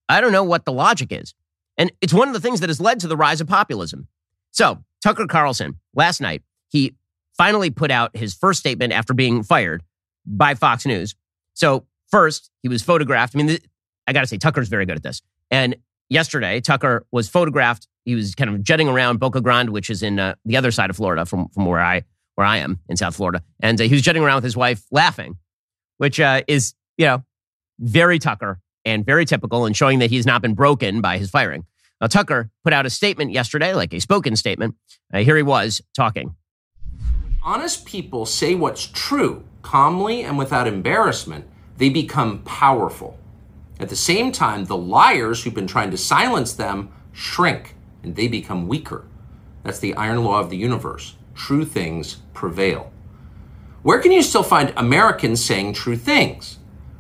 [0.08, 1.34] I don't know what the logic is.
[1.78, 4.08] And it's one of the things that has led to the rise of populism.
[4.52, 6.96] So, Tucker Carlson, last night, he
[7.38, 9.82] finally put out his first statement after being fired
[10.26, 11.16] by Fox News.
[11.54, 13.36] So, first, he was photographed.
[13.36, 13.58] I mean,
[14.06, 15.22] I got to say, Tucker's very good at this.
[15.50, 15.78] And
[16.12, 17.88] yesterday, Tucker was photographed.
[18.06, 20.90] He was kind of jetting around Boca Grande, which is in uh, the other side
[20.90, 22.04] of Florida from, from where I
[22.36, 24.84] where I am in South Florida, and uh, he was jetting around with his wife,
[24.92, 25.38] laughing,
[25.98, 27.24] which uh, is you know
[27.80, 31.66] very Tucker and very typical, and showing that he's not been broken by his firing.
[32.00, 34.76] Now, Tucker put out a statement yesterday, like a spoken statement.
[35.14, 36.36] Uh, here he was talking.
[37.44, 41.46] honest people say what's true calmly and without embarrassment,
[41.78, 43.18] they become powerful.
[43.82, 48.28] At the same time, the liars who've been trying to silence them shrink and they
[48.28, 49.08] become weaker.
[49.64, 51.16] That's the iron law of the universe.
[51.34, 52.92] True things prevail.
[53.82, 56.60] Where can you still find Americans saying true things?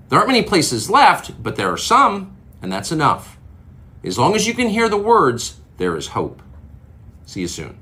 [0.09, 3.37] There aren't many places left, but there are some, and that's enough.
[4.03, 6.41] As long as you can hear the words, there is hope.
[7.27, 7.80] See you soon.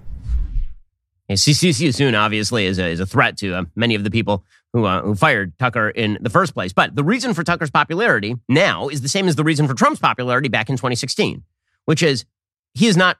[1.29, 4.85] You soon, obviously, is a, is a threat to uh, many of the people who,
[4.85, 6.73] uh, who fired Tucker in the first place.
[6.73, 9.99] But the reason for Tucker's popularity now is the same as the reason for Trump's
[9.99, 11.43] popularity back in 2016,
[11.85, 12.25] which is
[12.73, 13.17] he is not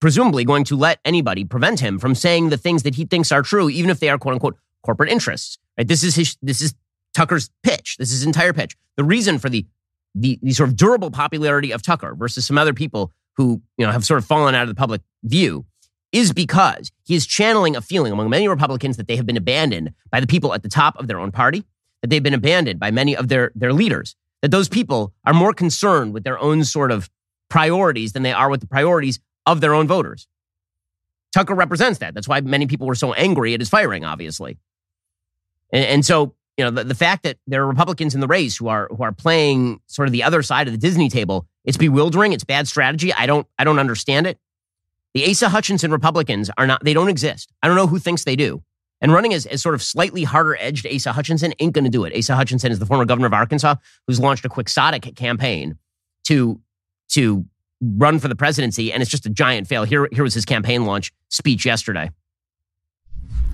[0.00, 3.42] presumably going to let anybody prevent him from saying the things that he thinks are
[3.42, 5.58] true, even if they are quote unquote corporate interests.
[5.78, 5.88] Right?
[5.88, 6.74] This is his, this is
[7.14, 7.96] Tucker's pitch.
[7.98, 8.76] This is his entire pitch.
[8.96, 9.66] The reason for the,
[10.14, 13.92] the, the sort of durable popularity of Tucker versus some other people who, you know,
[13.92, 15.64] have sort of fallen out of the public view
[16.14, 19.92] is because he is channeling a feeling among many Republicans that they have been abandoned
[20.10, 21.64] by the people at the top of their own party,
[22.00, 25.52] that they've been abandoned by many of their, their leaders, that those people are more
[25.52, 27.10] concerned with their own sort of
[27.50, 30.28] priorities than they are with the priorities of their own voters.
[31.32, 32.14] Tucker represents that.
[32.14, 34.56] That's why many people were so angry at his firing, obviously.
[35.72, 38.56] And, and so, you know, the, the fact that there are Republicans in the race
[38.56, 41.76] who are who are playing sort of the other side of the Disney table, it's
[41.76, 42.32] bewildering.
[42.32, 43.12] It's bad strategy.
[43.12, 44.38] I don't I don't understand it.
[45.14, 47.52] The Asa Hutchinson Republicans are not, they don't exist.
[47.62, 48.62] I don't know who thinks they do.
[49.00, 52.04] And running as, as sort of slightly harder edged Asa Hutchinson ain't going to do
[52.04, 52.16] it.
[52.16, 55.78] Asa Hutchinson is the former governor of Arkansas who's launched a quixotic campaign
[56.24, 56.60] to,
[57.10, 57.44] to
[57.80, 59.84] run for the presidency, and it's just a giant fail.
[59.84, 62.10] Here, here was his campaign launch speech yesterday.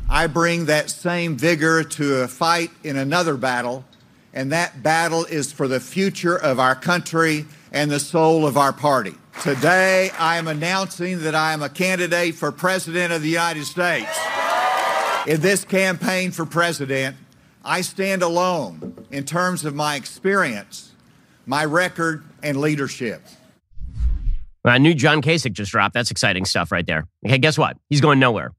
[0.08, 3.84] I bring that same vigor to a fight in another battle,
[4.32, 8.72] and that battle is for the future of our country and the soul of our
[8.72, 9.14] party.
[9.42, 14.10] Today, I am announcing that I am a candidate for President of the United States.
[15.26, 17.16] In this campaign for President,
[17.64, 20.92] I stand alone in terms of my experience,
[21.46, 23.22] my record, and leadership.
[24.62, 25.94] Well, I knew John Kasich just dropped.
[25.94, 27.06] That's exciting stuff right there.
[27.24, 27.78] Okay, guess what?
[27.88, 28.52] He's going nowhere.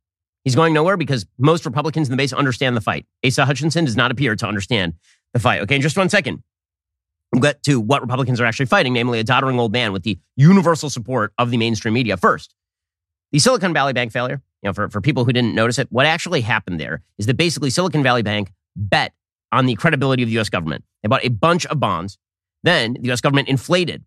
[0.44, 3.06] He's going nowhere because most Republicans in the base understand the fight.
[3.24, 4.94] Asa Hutchinson does not appear to understand
[5.34, 5.62] the fight.
[5.62, 6.42] Okay, in just one second,
[7.40, 10.90] get to what Republicans are actually fighting, namely a doddering old man with the universal
[10.90, 12.18] support of the mainstream media.
[12.18, 12.54] First,
[13.32, 16.06] the Silicon Valley Bank failure, you know, for, for people who didn't notice it, what
[16.06, 19.14] actually happened there is that basically Silicon Valley Bank bet
[19.52, 20.84] on the credibility of the US government.
[21.02, 22.18] They bought a bunch of bonds.
[22.64, 24.04] Then the US government inflated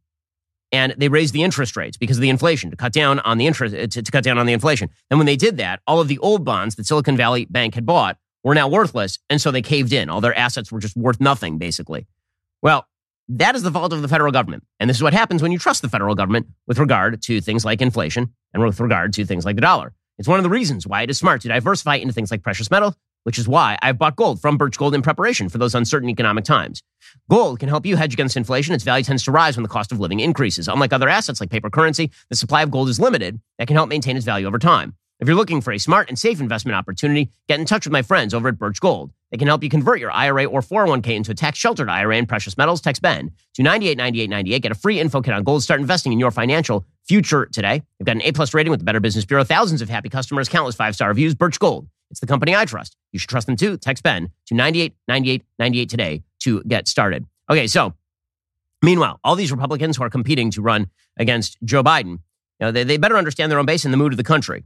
[0.75, 3.47] and they raised the interest rates because of the inflation to cut down on the
[3.47, 4.91] interest to, to, cut down on the inflation.
[5.09, 7.87] And when they did that, all of the old bonds that Silicon Valley Bank had
[7.87, 10.11] bought were now worthless, and so they caved in.
[10.11, 12.07] All their assets were just worth nothing, basically.
[12.61, 12.89] Well,
[13.29, 15.59] that is the fault of the federal government, and this is what happens when you
[15.59, 19.45] trust the federal government with regard to things like inflation and with regard to things
[19.45, 19.95] like the dollar.
[20.19, 22.71] It's one of the reasons why it is smart to diversify into things like precious
[22.71, 26.09] metal, which is why I've bought gold from Birch Gold in preparation for those uncertain
[26.11, 26.83] economic times.
[27.31, 28.75] Gold can help you hedge against inflation.
[28.75, 30.69] Its value tends to rise when the cost of living increases.
[30.69, 33.89] Unlike other assets like paper currency, the supply of gold is limited that can help
[33.89, 34.95] maintain its value over time.
[35.25, 38.03] If you're looking for a smart and safe investment opportunity, get in touch with my
[38.03, 39.11] friends over at Birch Gold.
[39.31, 42.27] They can help you convert your IRA or 401k into a tax sheltered IRA in
[42.27, 42.83] precious metals.
[42.83, 44.59] Text Ben to 989898.
[44.63, 45.63] Get a free info kit on gold.
[45.63, 47.81] Start investing in your financial future today.
[47.99, 50.47] They've got an A plus rating with the Better Business Bureau, thousands of happy customers,
[50.51, 51.35] countless five star reviews.
[51.35, 51.89] Birch Gold.
[52.11, 52.95] It's the company I trust.
[53.13, 53.79] You should trust them too.
[53.79, 57.25] Text Ben to 989898 today to get started.
[57.49, 57.95] Okay, so
[58.83, 62.19] meanwhile, all these Republicans who are competing to run against Joe Biden,
[62.61, 64.65] you know, they, they better understand their own base and the mood of the country.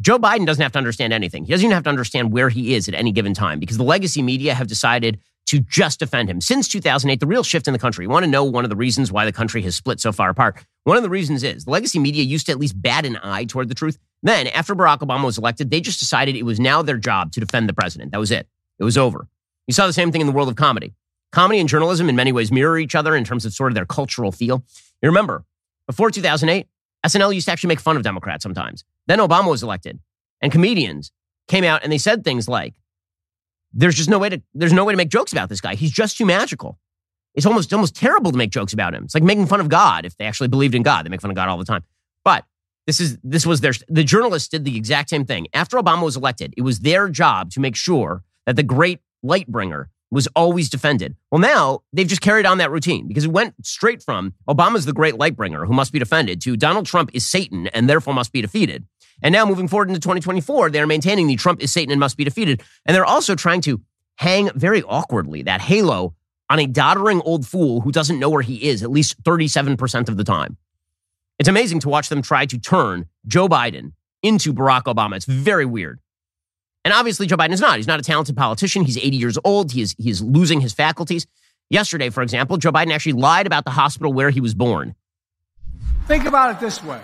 [0.00, 1.44] Joe Biden doesn't have to understand anything.
[1.44, 3.84] He doesn't even have to understand where he is at any given time because the
[3.84, 6.40] legacy media have decided to just defend him.
[6.40, 8.76] Since 2008, the real shift in the country, you want to know one of the
[8.76, 10.64] reasons why the country has split so far apart?
[10.84, 13.44] One of the reasons is the legacy media used to at least bat an eye
[13.44, 13.98] toward the truth.
[14.22, 17.40] Then, after Barack Obama was elected, they just decided it was now their job to
[17.40, 18.12] defend the president.
[18.12, 18.46] That was it.
[18.78, 19.26] It was over.
[19.66, 20.94] You saw the same thing in the world of comedy.
[21.32, 23.86] Comedy and journalism, in many ways, mirror each other in terms of sort of their
[23.86, 24.62] cultural feel.
[25.02, 25.44] You remember,
[25.86, 26.66] before 2008,
[27.06, 28.84] SNL used to actually make fun of Democrats sometimes.
[29.08, 29.98] Then Obama was elected
[30.40, 31.10] and comedians
[31.48, 32.74] came out and they said things like,
[33.72, 35.74] there's just no way to, there's no way to make jokes about this guy.
[35.74, 36.78] He's just too magical.
[37.34, 39.04] It's almost, almost terrible to make jokes about him.
[39.04, 41.04] It's like making fun of God if they actually believed in God.
[41.04, 41.84] They make fun of God all the time.
[42.24, 42.44] But
[42.86, 45.46] this is, this was their, the journalists did the exact same thing.
[45.52, 49.46] After Obama was elected, it was their job to make sure that the great light
[49.46, 51.16] bringer was always defended.
[51.30, 54.92] Well, now they've just carried on that routine because it went straight from Obama's the
[54.92, 58.32] great light bringer who must be defended to Donald Trump is Satan and therefore must
[58.32, 58.86] be defeated.
[59.22, 62.24] And now moving forward into 2024, they're maintaining the Trump is Satan and must be
[62.24, 62.62] defeated.
[62.86, 63.80] And they're also trying to
[64.16, 66.14] hang very awkwardly that halo
[66.50, 70.16] on a doddering old fool who doesn't know where he is at least 37% of
[70.16, 70.56] the time.
[71.38, 75.16] It's amazing to watch them try to turn Joe Biden into Barack Obama.
[75.16, 76.00] It's very weird.
[76.84, 77.76] And obviously, Joe Biden is not.
[77.76, 78.82] He's not a talented politician.
[78.82, 79.72] He's 80 years old.
[79.72, 81.26] He is, he is losing his faculties.
[81.70, 84.94] Yesterday, for example, Joe Biden actually lied about the hospital where he was born.
[86.06, 87.00] Think about it this way.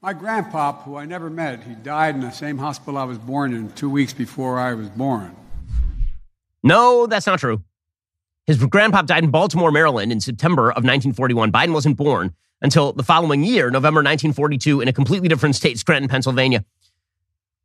[0.00, 3.52] My grandpop, who I never met, he died in the same hospital I was born
[3.52, 5.34] in two weeks before I was born.
[6.62, 7.64] No, that's not true.
[8.46, 11.50] His grandpop died in Baltimore, Maryland in September of 1941.
[11.50, 12.32] Biden wasn't born
[12.62, 16.64] until the following year, November 1942, in a completely different state, Scranton, Pennsylvania.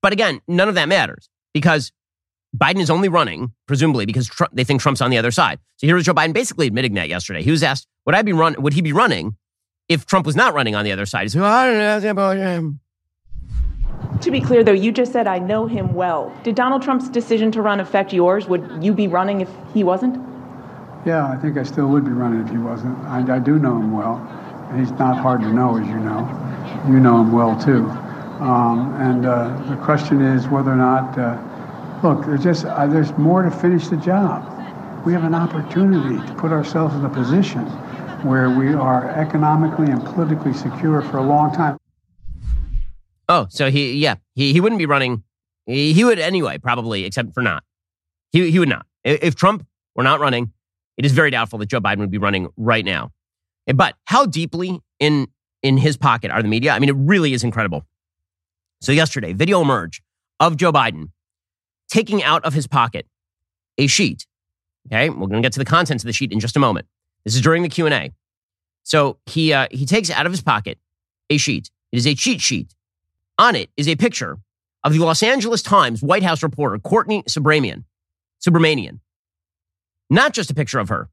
[0.01, 1.91] But again, none of that matters because
[2.57, 5.59] Biden is only running, presumably, because Trump, they think Trump's on the other side.
[5.77, 7.43] So here was Joe Biden basically admitting that yesterday.
[7.43, 8.55] He was asked, "Would I be run?
[8.57, 9.37] Would he be running
[9.89, 12.73] if Trump was not running on the other side?" He said, "I don't know."
[14.21, 16.33] To be clear, though, you just said I know him well.
[16.43, 18.47] Did Donald Trump's decision to run affect yours?
[18.47, 20.15] Would you be running if he wasn't?
[21.05, 22.97] Yeah, I think I still would be running if he wasn't.
[22.99, 24.19] I, I do know him well.
[24.77, 26.23] He's not hard to know, as you know.
[26.87, 27.89] You know him well too.
[28.39, 31.17] Um, and uh, the question is whether or not.
[31.17, 31.37] Uh,
[32.01, 34.49] look, there's just uh, there's more to finish the job.
[35.05, 37.65] We have an opportunity to put ourselves in a position
[38.23, 41.77] where we are economically and politically secure for a long time.
[43.29, 45.23] Oh, so he, yeah, he, he wouldn't be running.
[45.65, 47.63] He, he would anyway, probably, except for not.
[48.31, 48.85] He, he would not.
[49.03, 50.51] If Trump were not running,
[50.97, 53.11] it is very doubtful that Joe Biden would be running right now.
[53.73, 55.27] But how deeply in,
[55.61, 56.71] in his pocket are the media?
[56.71, 57.85] I mean, it really is incredible.
[58.81, 60.03] So yesterday, video emerged
[60.39, 61.11] of Joe Biden
[61.87, 63.07] taking out of his pocket
[63.77, 64.27] a sheet.
[64.87, 66.85] Okay, we're going to get to the contents of the sheet in just a moment.
[67.25, 68.11] This is during the Q and A.
[68.83, 70.77] So he uh, he takes out of his pocket
[71.29, 71.69] a sheet.
[71.91, 72.73] It is a cheat sheet
[73.37, 74.37] on it is a picture
[74.83, 77.83] of the Los Angeles Times White House reporter, Courtney Subramanian.
[78.45, 78.99] Subramanian.
[80.09, 81.09] Not just a picture of her.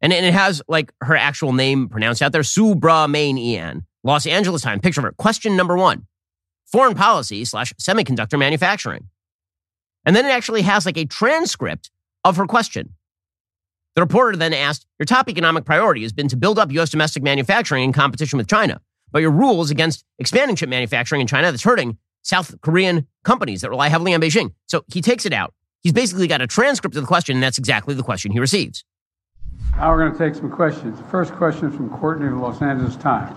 [0.00, 3.84] And, and it has like her actual name pronounced out there, Subramanian.
[4.02, 5.12] Los Angeles Times, picture of her.
[5.12, 6.06] Question number one
[6.66, 9.08] foreign policy slash semiconductor manufacturing.
[10.06, 11.90] And then it actually has like a transcript
[12.24, 12.94] of her question.
[14.00, 16.88] The reporter then asked, Your top economic priority has been to build up U.S.
[16.88, 18.80] domestic manufacturing in competition with China
[19.12, 23.70] but your rules against expanding chip manufacturing in China that's hurting South Korean companies that
[23.70, 24.52] rely heavily on Beijing.
[24.66, 25.54] So he takes it out.
[25.82, 28.84] He's basically got a transcript of the question, and that's exactly the question he receives.
[29.76, 30.98] Now we're going to take some questions.
[30.98, 33.36] The first question is from Courtney of the Los Angeles Times.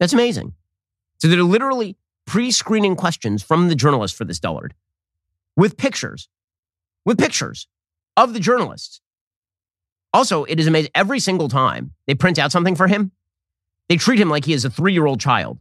[0.00, 0.54] That's amazing.
[1.18, 4.74] So they're literally pre screening questions from the journalist for this dullard
[5.56, 6.28] with pictures,
[7.04, 7.68] with pictures
[8.18, 9.00] of the journalists.
[10.12, 10.90] Also, it is amazing.
[10.94, 13.12] Every single time they print out something for him,
[13.88, 15.58] they treat him like he is a three year old child.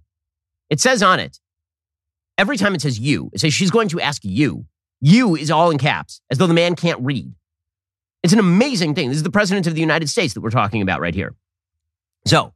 [0.70, 1.40] It says on it,
[2.38, 4.66] every time it says you, it says she's going to ask you.
[5.00, 7.32] You is all in caps, as though the man can't read.
[8.24, 9.10] It's an amazing thing.
[9.10, 11.36] This is the president of the United States that we're talking about right here.
[12.26, 12.54] So,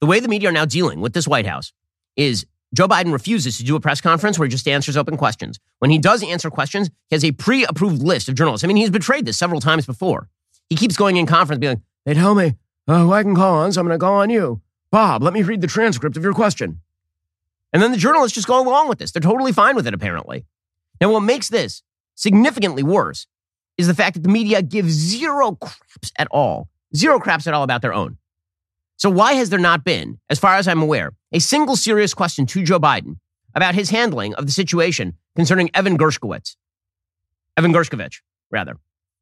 [0.00, 1.72] the way the media are now dealing with this White House
[2.16, 2.44] is
[2.76, 5.58] Joe Biden refuses to do a press conference where he just answers open questions.
[5.78, 8.64] When he does answer questions, he has a pre approved list of journalists.
[8.64, 10.28] I mean, he's betrayed this several times before.
[10.68, 13.54] He keeps going in conference, being like, they tell me uh, who I can call
[13.54, 14.60] on, so I'm going to call on you.
[14.90, 16.80] Bob, let me read the transcript of your question.
[17.72, 19.10] And then the journalists just go along with this.
[19.10, 20.44] They're totally fine with it, apparently.
[21.00, 21.82] Now, what makes this
[22.14, 23.26] significantly worse
[23.78, 27.62] is the fact that the media gives zero craps at all, zero craps at all
[27.62, 28.18] about their own.
[28.96, 32.46] So, why has there not been, as far as I'm aware, a single serious question
[32.46, 33.16] to Joe Biden
[33.54, 36.56] about his handling of the situation concerning Evan Gershkovich?
[37.56, 38.76] Evan Gershkovich, rather.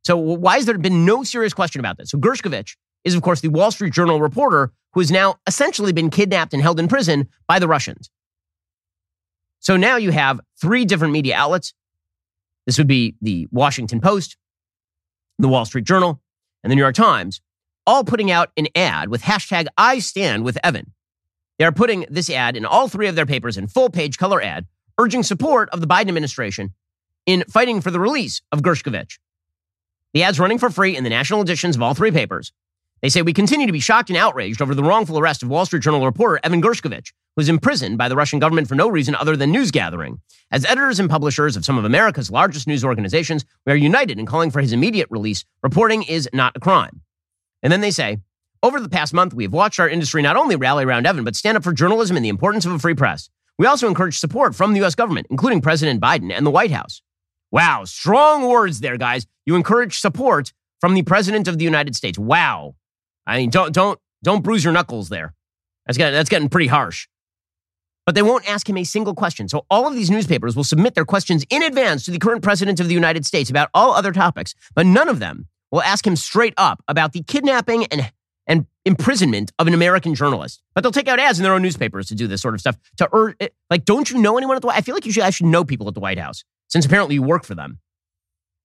[0.04, 2.10] So, why has there been no serious question about this?
[2.10, 6.08] So, Gershkovich is, of course, the Wall Street Journal reporter who has now essentially been
[6.08, 8.10] kidnapped and held in prison by the Russians.
[9.58, 11.74] So now you have three different media outlets.
[12.66, 14.37] This would be the Washington Post,
[15.38, 16.20] the Wall Street Journal,
[16.62, 17.40] and the New York Times,
[17.87, 20.92] all putting out an ad with hashtag I stand with Evan.
[21.59, 24.42] They are putting this ad in all three of their papers in full page color
[24.42, 24.66] ad,
[24.99, 26.73] urging support of the Biden administration
[27.27, 29.18] in fighting for the release of Gershkovich.
[30.12, 32.53] The ad's running for free in the national editions of all three papers.
[33.03, 35.66] They say we continue to be shocked and outraged over the wrongful arrest of Wall
[35.66, 39.14] Street Journal reporter Evan Gershkovich, who was imprisoned by the Russian government for no reason
[39.14, 40.20] other than news gathering.
[40.51, 44.27] As editors and publishers of some of America's largest news organizations, we are united in
[44.27, 45.44] calling for his immediate release.
[45.62, 47.03] Reporting is not a crime.
[47.64, 48.18] And then they say,
[48.62, 51.35] over the past month, we have watched our industry not only rally around Evan, but
[51.35, 53.29] stand up for journalism and the importance of a free press.
[53.59, 54.94] We also encourage support from the U.S.
[54.94, 57.03] government, including President Biden and the White House.
[57.50, 59.27] Wow, strong words there, guys.
[59.46, 62.18] You encourage support from the President of the United States.
[62.18, 62.74] Wow.
[63.27, 65.35] I mean, don't don't don't bruise your knuckles there.
[65.87, 67.09] That's getting, that's getting pretty harsh.
[68.07, 69.48] But they won't ask him a single question.
[69.48, 72.81] So all of these newspapers will submit their questions in advance to the current president
[72.81, 76.16] of the United States about all other topics, but none of them will ask him
[76.16, 78.12] straight up about the kidnapping and
[78.46, 80.62] and imprisonment of an American journalist.
[80.74, 82.77] But they'll take out ads in their own newspapers to do this sort of stuff.
[82.98, 84.77] To urge, eh, like, don't you know anyone at the White?
[84.77, 85.22] I feel like you should.
[85.22, 87.79] I should know people at the White House since apparently you work for them.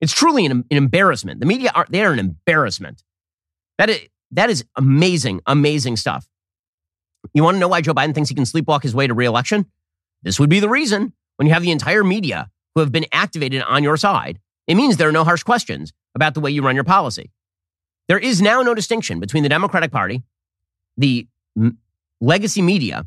[0.02, 1.40] It's truly an, an embarrassment.
[1.40, 3.04] The media are they are an embarrassment.
[3.78, 6.28] That is that is amazing, amazing stuff.
[7.34, 9.66] You want to know why Joe Biden thinks he can sleepwalk his way to reelection?
[10.24, 11.14] This would be the reason.
[11.38, 14.98] When you have the entire media who have been activated on your side, it means
[14.98, 17.32] there are no harsh questions about the way you run your policy.
[18.08, 20.24] There is now no distinction between the Democratic Party,
[20.98, 21.78] the m-
[22.20, 23.06] legacy media.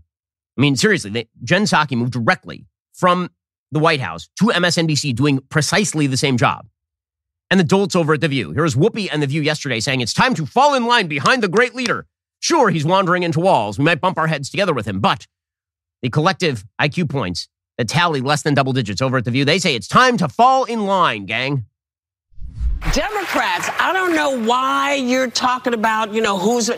[0.56, 3.30] I mean, seriously, Jen Psaki moved directly from
[3.72, 6.68] the White House to MSNBC doing precisely the same job.
[7.50, 8.52] And the dolts over at The View.
[8.52, 11.42] Here was Whoopi and The View yesterday saying it's time to fall in line behind
[11.42, 12.06] the great leader.
[12.38, 13.78] Sure, he's wandering into walls.
[13.78, 15.26] We might bump our heads together with him, but
[16.00, 19.58] the collective IQ points that tally less than double digits over at The View, they
[19.58, 21.66] say it's time to fall in line, gang.
[22.90, 26.68] Democrats, I don't know why you're talking about, you know, who's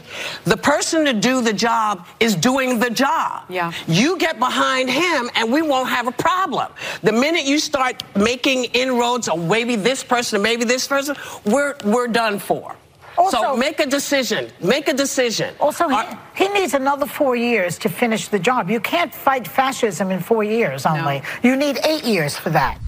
[0.45, 3.45] the person to do the job is doing the job.
[3.49, 3.73] Yeah.
[3.89, 6.71] You get behind him and we won't have a problem.
[7.03, 11.75] The minute you start making inroads on maybe this person or maybe this person, we're
[11.85, 12.77] we're done for.
[13.17, 14.51] Also, so make a decision.
[14.61, 15.55] Make a decision.
[15.59, 18.71] Also, he, Are- he needs another four years to finish the job.
[18.71, 21.23] You can't fight fascism in four years only.
[21.43, 22.79] You need eight years for that.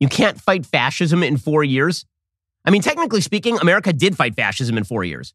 [0.00, 2.04] You can't fight fascism in four years.
[2.64, 5.34] I mean, technically speaking, America did fight fascism in four years.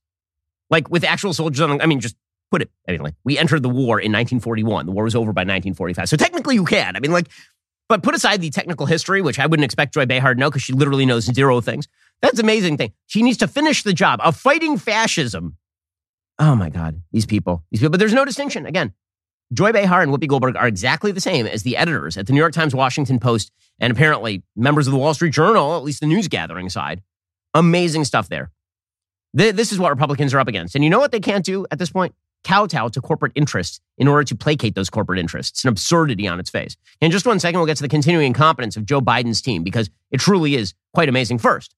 [0.70, 2.16] Like with actual soldiers on, I mean, just
[2.52, 4.86] put it, I mean, like we entered the war in 1941.
[4.86, 6.10] The war was over by 1945.
[6.10, 6.96] So technically you can.
[6.96, 7.30] I mean, like,
[7.90, 10.64] but put aside the technical history, which I wouldn't expect Joy Behar to know because
[10.64, 11.88] she literally knows zero things.
[12.22, 12.94] That's amazing thing.
[13.06, 15.58] She needs to finish the job of fighting fascism.
[16.40, 17.92] Oh my God, these people, these people.
[17.92, 18.66] But there's no distinction.
[18.66, 18.94] Again,
[19.54, 22.40] Joy Behar and Whoopi Goldberg are exactly the same as the editors at the New
[22.40, 26.08] York Times, Washington Post, and apparently members of the Wall Street Journal, at least the
[26.08, 27.02] news gathering side.
[27.54, 28.52] Amazing stuff there.
[29.34, 30.74] This is what Republicans are up against.
[30.76, 32.16] And you know what they can't do at this point?
[32.44, 35.60] Kowtow to corporate interests in order to placate those corporate interests.
[35.60, 36.78] It's an absurdity on its face.
[37.02, 39.90] In just one second, we'll get to the continuing incompetence of Joe Biden's team because
[40.12, 41.40] it truly is quite amazing.
[41.40, 41.76] First,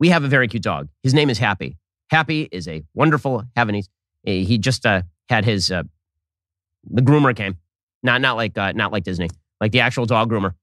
[0.00, 0.88] we have a very cute dog.
[1.02, 1.76] His name is Happy.
[2.10, 3.88] Happy is a wonderful Havanese.
[4.26, 5.84] Eh, He just uh, had his uh,
[6.90, 7.56] the groomer came,
[8.02, 9.30] not not like uh, not like Disney,
[9.60, 10.54] like the actual dog groomer,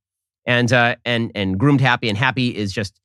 [0.46, 2.10] and uh, and and groomed Happy.
[2.10, 3.00] And Happy is just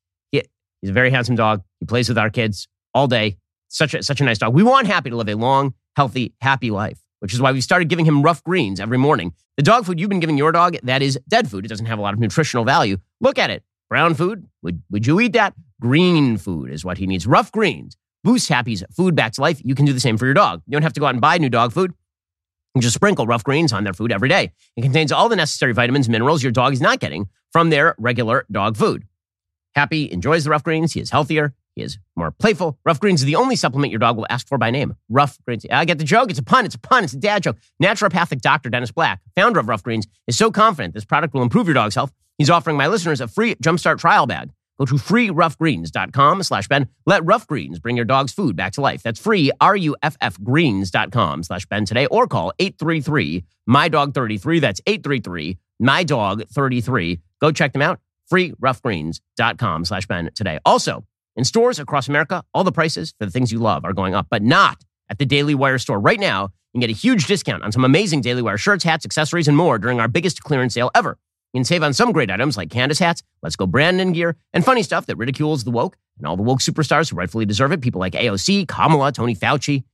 [0.80, 1.62] he's a very handsome dog.
[1.80, 3.36] He plays with our kids all day.
[3.68, 4.54] Such a such a nice dog.
[4.54, 7.88] We want Happy to live a long, healthy, happy life, which is why we started
[7.88, 9.34] giving him Ruff Greens every morning.
[9.56, 11.64] The dog food you've been giving your dog that is dead food.
[11.64, 12.98] It doesn't have a lot of nutritional value.
[13.20, 13.62] Look at it.
[13.88, 14.46] Brown food.
[14.62, 15.54] Would would you eat that?
[15.80, 17.26] Green food is what he needs.
[17.26, 17.96] Ruff Greens.
[18.24, 19.60] Boost Happy's food back to life.
[19.64, 20.62] You can do the same for your dog.
[20.66, 21.92] You don't have to go out and buy new dog food.
[22.74, 24.52] You just sprinkle Ruff Greens on their food every day.
[24.76, 28.44] It contains all the necessary vitamins, minerals your dog is not getting from their regular
[28.50, 29.04] dog food.
[29.76, 30.94] Happy enjoys the Ruff Greens.
[30.94, 31.54] He is healthier.
[31.74, 32.78] He is more playful.
[32.86, 34.96] Ruff Greens is the only supplement your dog will ask for by name.
[35.10, 35.66] Ruff Greens.
[35.70, 36.30] I get the joke.
[36.30, 36.64] It's a pun.
[36.64, 37.04] It's a pun.
[37.04, 37.58] It's a dad joke.
[37.82, 41.66] Naturopathic doctor Dennis Black, founder of Ruff Greens, is so confident this product will improve
[41.66, 42.10] your dog's health.
[42.38, 44.50] He's offering my listeners a free Jumpstart trial bag.
[44.78, 46.88] Go to freeruffgreens.com slash Ben.
[47.04, 49.02] Let Ruff Greens bring your dog's food back to life.
[49.02, 54.60] That's free, R-U-F-F greens.com slash Ben today or call 833-MY-DOG-33.
[54.60, 57.20] That's 833-MY-DOG-33.
[57.40, 58.00] Go check them out.
[58.32, 60.58] Freeruffgreens.com slash Ben today.
[60.64, 61.04] Also,
[61.36, 64.26] in stores across America, all the prices for the things you love are going up,
[64.30, 66.00] but not at the Daily Wire store.
[66.00, 69.04] Right now, you can get a huge discount on some amazing Daily Wire shirts, hats,
[69.04, 71.18] accessories, and more during our biggest clearance sale ever.
[71.52, 74.64] You can save on some great items like Candace hats, Let's Go Brandon gear, and
[74.64, 77.80] funny stuff that ridicules the woke and all the woke superstars who rightfully deserve it.
[77.80, 79.84] People like AOC, Kamala, Tony Fauci,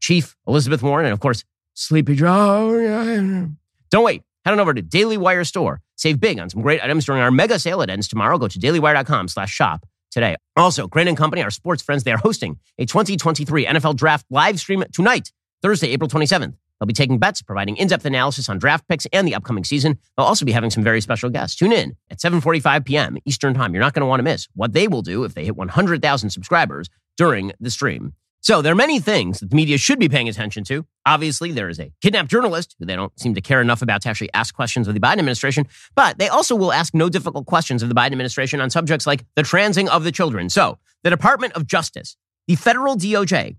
[0.00, 3.48] Chief Elizabeth Warren, and of course, Sleepy Joe.
[3.90, 4.22] Don't wait.
[4.44, 5.80] Head on over to Daily Wire store.
[5.96, 7.82] Save big on some great items during our mega sale.
[7.82, 8.38] It ends tomorrow.
[8.38, 10.36] Go to dailywire.com slash shop today.
[10.56, 14.58] Also, Crain and Company, our sports friends, they are hosting a 2023 NFL Draft live
[14.58, 16.54] stream tonight, Thursday, April 27th.
[16.78, 19.98] They'll be taking bets, providing in-depth analysis on draft picks and the upcoming season.
[20.16, 21.56] They'll also be having some very special guests.
[21.56, 23.16] Tune in at 7:45 p.m.
[23.24, 23.74] Eastern Time.
[23.74, 26.30] You're not going to want to miss what they will do if they hit 100,000
[26.30, 28.12] subscribers during the stream.
[28.40, 30.86] So there are many things that the media should be paying attention to.
[31.04, 34.08] Obviously, there is a kidnapped journalist who they don't seem to care enough about to
[34.08, 35.66] actually ask questions of the Biden administration,
[35.96, 39.24] but they also will ask no difficult questions of the Biden administration on subjects like
[39.34, 40.48] the transing of the children.
[40.48, 42.16] So the Department of Justice,
[42.46, 43.56] the federal DOJ,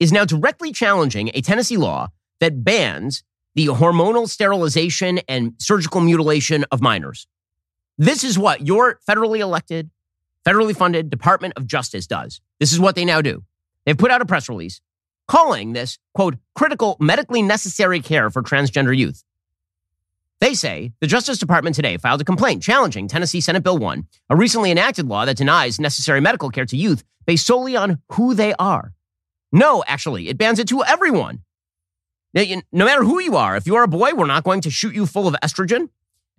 [0.00, 2.08] is now directly challenging a Tennessee law
[2.40, 3.22] that bans
[3.54, 7.26] the hormonal sterilization and surgical mutilation of minors.
[7.98, 9.90] This is what your federally elected,
[10.46, 12.40] federally funded Department of Justice does.
[12.58, 13.44] This is what they now do.
[13.84, 14.80] They've put out a press release
[15.28, 19.24] calling this, quote, critical medically necessary care for transgender youth.
[20.40, 24.36] They say the Justice Department today filed a complaint challenging Tennessee Senate Bill 1, a
[24.36, 28.52] recently enacted law that denies necessary medical care to youth based solely on who they
[28.54, 28.92] are.
[29.52, 31.40] No, actually, it bans it to everyone.
[32.34, 34.94] No matter who you are, if you are a boy, we're not going to shoot
[34.94, 35.90] you full of estrogen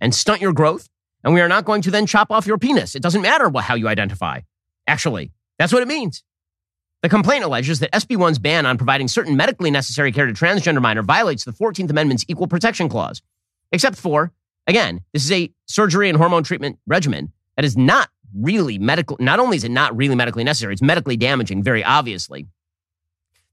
[0.01, 0.89] and stunt your growth.
[1.23, 2.95] And we are not going to then chop off your penis.
[2.95, 4.41] It doesn't matter how you identify.
[4.87, 6.23] Actually, that's what it means.
[7.03, 11.03] The complaint alleges that SB1's ban on providing certain medically necessary care to transgender minor
[11.03, 13.21] violates the 14th Amendment's Equal Protection Clause,
[13.73, 14.31] except for,
[14.67, 19.17] again, this is a surgery and hormone treatment regimen that is not really medical.
[19.19, 22.47] Not only is it not really medically necessary, it's medically damaging, very obviously.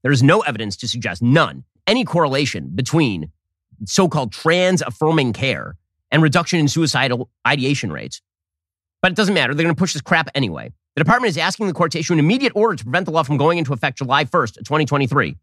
[0.01, 3.33] There is no evidence to suggest none, any correlation between
[3.85, 5.75] so called trans affirming care
[6.09, 8.21] and reduction in suicidal ideation rates.
[9.01, 9.53] But it doesn't matter.
[9.53, 10.71] They're going to push this crap anyway.
[10.95, 13.23] The department is asking the court to issue an immediate order to prevent the law
[13.23, 15.35] from going into effect July 1st, 2023.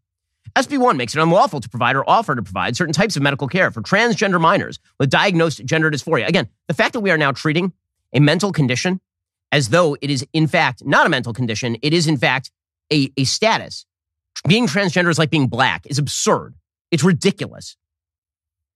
[0.55, 3.71] SB1 makes it unlawful to provide or offer to provide certain types of medical care
[3.71, 6.27] for transgender minors with diagnosed gender dysphoria.
[6.27, 7.73] Again, the fact that we are now treating
[8.13, 8.99] a mental condition
[9.51, 12.51] as though it is, in fact, not a mental condition, it is, in fact,
[12.91, 13.85] a, a status.
[14.47, 16.55] Being transgender is like being black, is absurd.
[16.91, 17.75] It's ridiculous.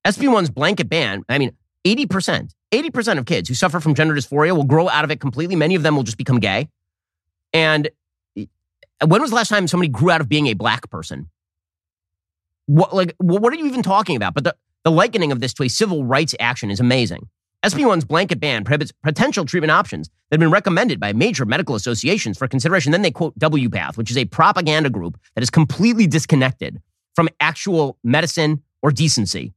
[0.05, 1.55] SB1's blanket ban, I mean,
[1.85, 5.55] 80%, 80% of kids who suffer from gender dysphoria will grow out of it completely.
[5.55, 6.69] Many of them will just become gay.
[7.53, 7.89] And
[8.37, 8.45] eh,
[9.05, 11.29] when was the last time somebody grew out of being a black person?
[12.65, 14.33] What, like, what are you even talking about?
[14.33, 17.27] But the, the likening of this to a civil rights action is amazing.
[17.63, 22.37] SB1's blanket ban prohibits potential treatment options that have been recommended by major medical associations
[22.37, 22.91] for consideration.
[22.91, 26.81] Then they quote WPATH, which is a propaganda group that is completely disconnected
[27.15, 29.53] from actual medicine or decency.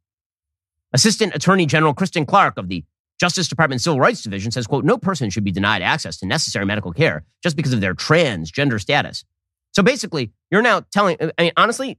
[0.93, 2.85] Assistant Attorney General Kristen Clarke of the
[3.19, 6.67] Justice Department Civil Rights Division says, quote, no person should be denied access to necessary
[6.67, 9.25] medical care just because of their transgender status.
[9.73, 11.99] So basically, you're now telling, I mean, honestly,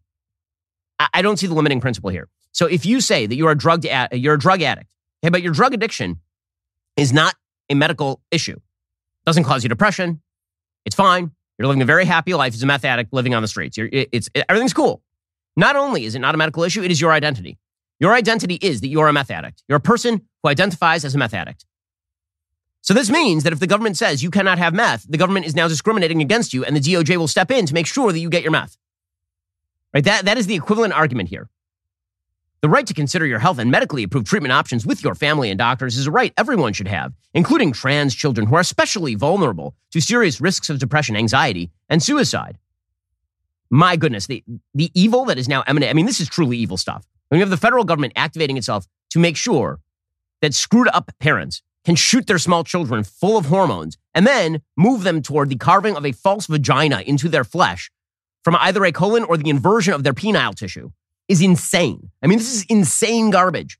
[0.99, 2.27] I don't see the limiting principle here.
[2.51, 4.91] So if you say that you're a drug, you're a drug addict,
[5.23, 6.19] okay, but your drug addiction
[6.95, 7.35] is not
[7.69, 8.59] a medical issue,
[9.25, 10.21] doesn't cause you depression,
[10.85, 11.31] it's fine.
[11.57, 13.77] You're living a very happy life as a meth addict living on the streets.
[13.77, 15.01] You're, it's, everything's cool.
[15.55, 17.57] Not only is it not a medical issue, it is your identity.
[17.99, 19.63] Your identity is that you're a meth addict.
[19.67, 21.65] You're a person who identifies as a meth addict.
[22.81, 25.55] So this means that if the government says you cannot have meth, the government is
[25.55, 28.29] now discriminating against you and the DOJ will step in to make sure that you
[28.29, 28.77] get your meth.
[29.93, 30.03] Right?
[30.03, 31.49] That, that is the equivalent argument here.
[32.61, 35.57] The right to consider your health and medically approved treatment options with your family and
[35.57, 40.01] doctors is a right everyone should have, including trans children who are especially vulnerable to
[40.01, 42.57] serious risks of depression, anxiety, and suicide.
[43.69, 44.43] My goodness, the,
[44.73, 45.89] the evil that is now eminent.
[45.89, 47.05] I mean, this is truly evil stuff.
[47.29, 49.79] When you have the federal government activating itself to make sure
[50.41, 55.03] that screwed up parents can shoot their small children full of hormones and then move
[55.03, 57.91] them toward the carving of a false vagina into their flesh
[58.43, 60.89] from either a colon or the inversion of their penile tissue
[61.27, 62.09] is insane.
[62.21, 63.77] I mean, this is insane garbage.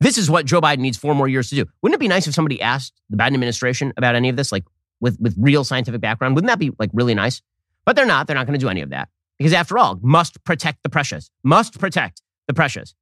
[0.00, 1.66] This is what Joe Biden needs four more years to do.
[1.82, 4.64] Wouldn't it be nice if somebody asked the Biden administration about any of this, like
[5.00, 6.34] with, with real scientific background?
[6.34, 7.42] Wouldn't that be like really nice?
[7.84, 8.26] But they're not.
[8.26, 9.08] They're not going to do any of that
[9.38, 12.94] because after all, must protect the precious, must protect the precious.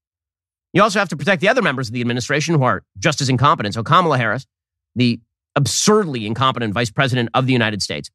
[0.75, 3.29] You also have to protect the other members of the administration who are just as
[3.29, 3.75] incompetent.
[3.75, 4.47] So Kamala Harris,
[4.95, 5.21] the
[5.57, 8.11] absurdly incompetent vice president of the United States.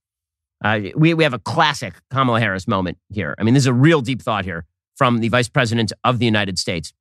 [0.63, 3.35] Uh, we, we have a classic Kamala Harris moment here.
[3.37, 4.65] I mean, this is a real deep thought here
[4.95, 6.93] from the vice president of the United States.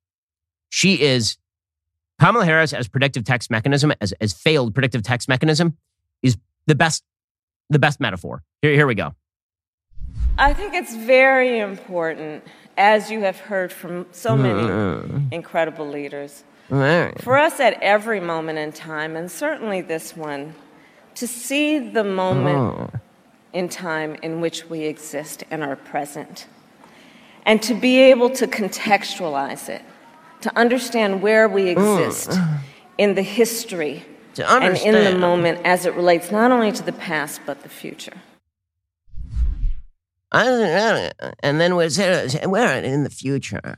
[0.69, 1.37] She is
[2.19, 5.77] Kamala Harris as predictive text mechanism, as, as failed predictive text mechanism,
[6.23, 7.03] is the best,
[7.69, 8.43] the best metaphor.
[8.61, 9.13] Here, here we go.
[10.37, 12.43] I think it's very important
[12.77, 16.43] as you have heard from so many incredible leaders.
[17.21, 20.55] For us at every moment in time, and certainly this one,
[21.15, 22.99] to see the moment oh.
[23.51, 26.47] in time in which we exist and are present,
[27.45, 29.83] and to be able to contextualize it,
[30.41, 32.59] to understand where we exist mm.
[32.97, 34.05] in the history
[34.39, 38.13] and in the moment as it relates not only to the past but the future.
[40.33, 41.89] And then we're,
[42.45, 43.77] we're in the future.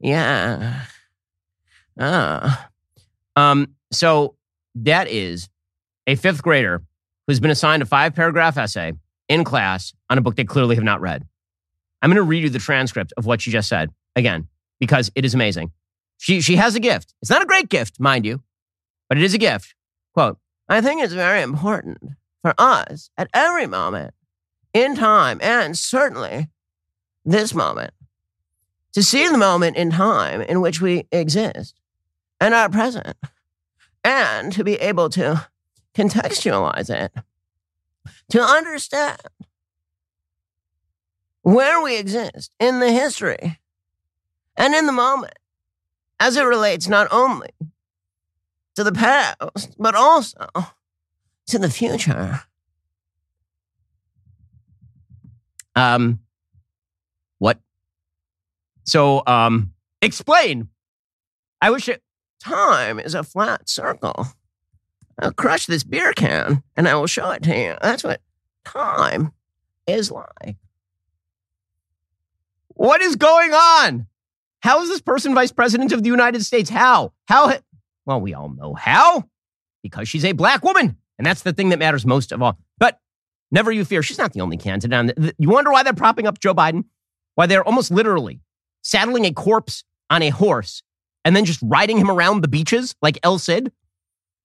[0.00, 0.84] Yeah.
[1.98, 2.70] Ah.
[3.36, 4.36] Um, so
[4.74, 5.48] that is
[6.06, 6.82] a fifth grader
[7.26, 8.92] who's been assigned a five paragraph essay
[9.28, 11.26] in class on a book they clearly have not read.
[12.02, 14.48] I'm going to read you the transcript of what she just said again
[14.78, 15.72] because it is amazing.
[16.16, 17.14] She, she has a gift.
[17.20, 18.42] It's not a great gift, mind you,
[19.08, 19.74] but it is a gift.
[20.14, 20.38] Quote,
[20.68, 21.98] I think it's very important
[22.42, 24.14] for us at every moment
[24.72, 26.48] in time, and certainly
[27.24, 27.92] this moment,
[28.92, 31.74] to see the moment in time in which we exist
[32.40, 33.16] and are present,
[34.02, 35.46] and to be able to
[35.94, 37.12] contextualize it,
[38.30, 39.18] to understand
[41.42, 43.58] where we exist in the history
[44.56, 45.34] and in the moment
[46.18, 47.50] as it relates not only
[48.74, 50.46] to the past, but also
[51.46, 52.42] to the future.
[55.80, 56.20] Um,
[57.38, 57.58] What?
[58.84, 59.72] So, um,
[60.02, 60.68] explain.
[61.60, 62.02] I wish it.
[62.42, 64.26] Time is a flat circle.
[65.18, 67.76] I'll crush this beer can and I will show it to you.
[67.82, 68.20] That's what
[68.64, 69.32] time
[69.86, 70.56] is like.
[72.68, 74.06] What is going on?
[74.60, 76.70] How is this person vice president of the United States?
[76.70, 77.12] How?
[77.26, 77.58] How?
[78.06, 79.24] Well, we all know how.
[79.82, 80.96] Because she's a black woman.
[81.18, 82.58] And that's the thing that matters most of all.
[82.78, 82.98] But
[83.50, 85.34] never you fear, she's not the only candidate.
[85.38, 86.84] You wonder why they're propping up Joe Biden?
[87.34, 88.40] Why they're almost literally
[88.82, 90.82] saddling a corpse on a horse
[91.24, 93.72] and then just riding him around the beaches like El Cid?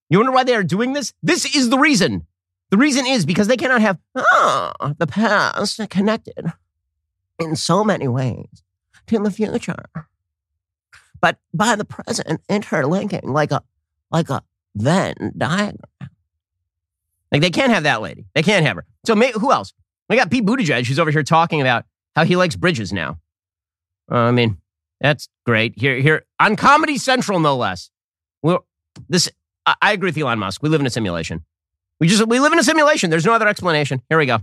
[0.10, 1.14] You wonder why they are doing this?
[1.24, 2.26] This is the reason.
[2.72, 6.52] The reason is because they cannot have ah, the past connected
[7.40, 8.64] in so many ways
[9.08, 9.86] to the future.
[11.22, 13.64] But by the present interlinking like a
[14.12, 14.44] like a
[14.76, 15.80] Venn diagram.
[17.36, 18.24] Like they can't have that lady.
[18.34, 18.86] They can't have her.
[19.06, 19.74] So may, who else?
[20.08, 21.84] We got Pete Buttigieg who's over here talking about
[22.16, 23.20] how he likes bridges now.
[24.10, 24.58] Uh, I mean,
[25.02, 25.78] that's great.
[25.78, 27.90] Here, here on Comedy Central, no less.
[28.42, 28.66] Well,
[29.10, 29.30] this
[29.66, 30.64] I, I agree with Elon Musk.
[30.64, 31.44] We live in a simulation.
[32.00, 33.10] We just we live in a simulation.
[33.10, 34.02] There's no other explanation.
[34.08, 34.40] Here we go.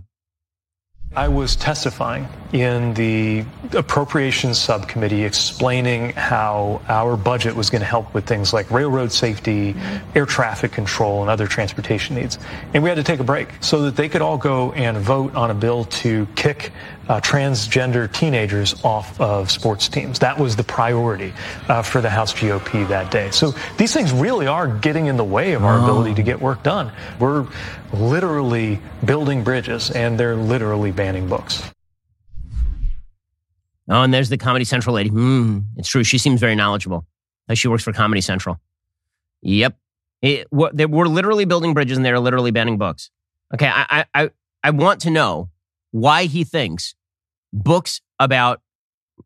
[1.15, 8.11] I was testifying in the appropriations subcommittee explaining how our budget was going to help
[8.15, 10.17] with things like railroad safety, mm-hmm.
[10.17, 12.39] air traffic control, and other transportation needs.
[12.73, 15.35] And we had to take a break so that they could all go and vote
[15.35, 16.71] on a bill to kick
[17.09, 20.19] uh, transgender teenagers off of sports teams.
[20.19, 21.33] That was the priority
[21.67, 23.31] uh, for the House GOP that day.
[23.31, 25.83] So these things really are getting in the way of our oh.
[25.83, 26.91] ability to get work done.
[27.19, 27.47] We're
[27.91, 31.63] literally building bridges and they're literally banning books.
[33.89, 35.09] Oh, and there's the Comedy Central lady.
[35.09, 36.03] Mm, it's true.
[36.03, 37.05] She seems very knowledgeable.
[37.53, 38.59] She works for Comedy Central.
[39.41, 39.77] Yep.
[40.21, 43.11] It, we're, we're literally building bridges and they're literally banning books.
[43.53, 43.67] Okay.
[43.67, 44.29] I, I,
[44.63, 45.49] I want to know
[45.93, 46.95] why he thinks
[47.53, 48.61] books about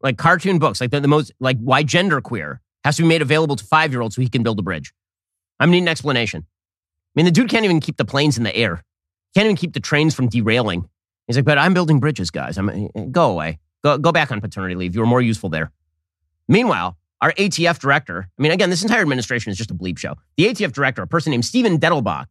[0.03, 3.55] like cartoon books, like the, the most, like why genderqueer has to be made available
[3.55, 4.93] to five year olds so he can build a bridge.
[5.59, 6.45] I'm need an explanation.
[6.45, 8.83] I mean, the dude can't even keep the planes in the air.
[9.33, 10.87] Can't even keep the trains from derailing.
[11.25, 12.57] He's like, but I'm building bridges, guys.
[12.57, 13.59] I'm eh, go away.
[13.83, 14.93] Go go back on paternity leave.
[14.93, 15.71] You were more useful there.
[16.49, 20.15] Meanwhile, our ATF director, I mean, again, this entire administration is just a bleep show.
[20.35, 22.27] The ATF director, a person named Steven Dettelbach,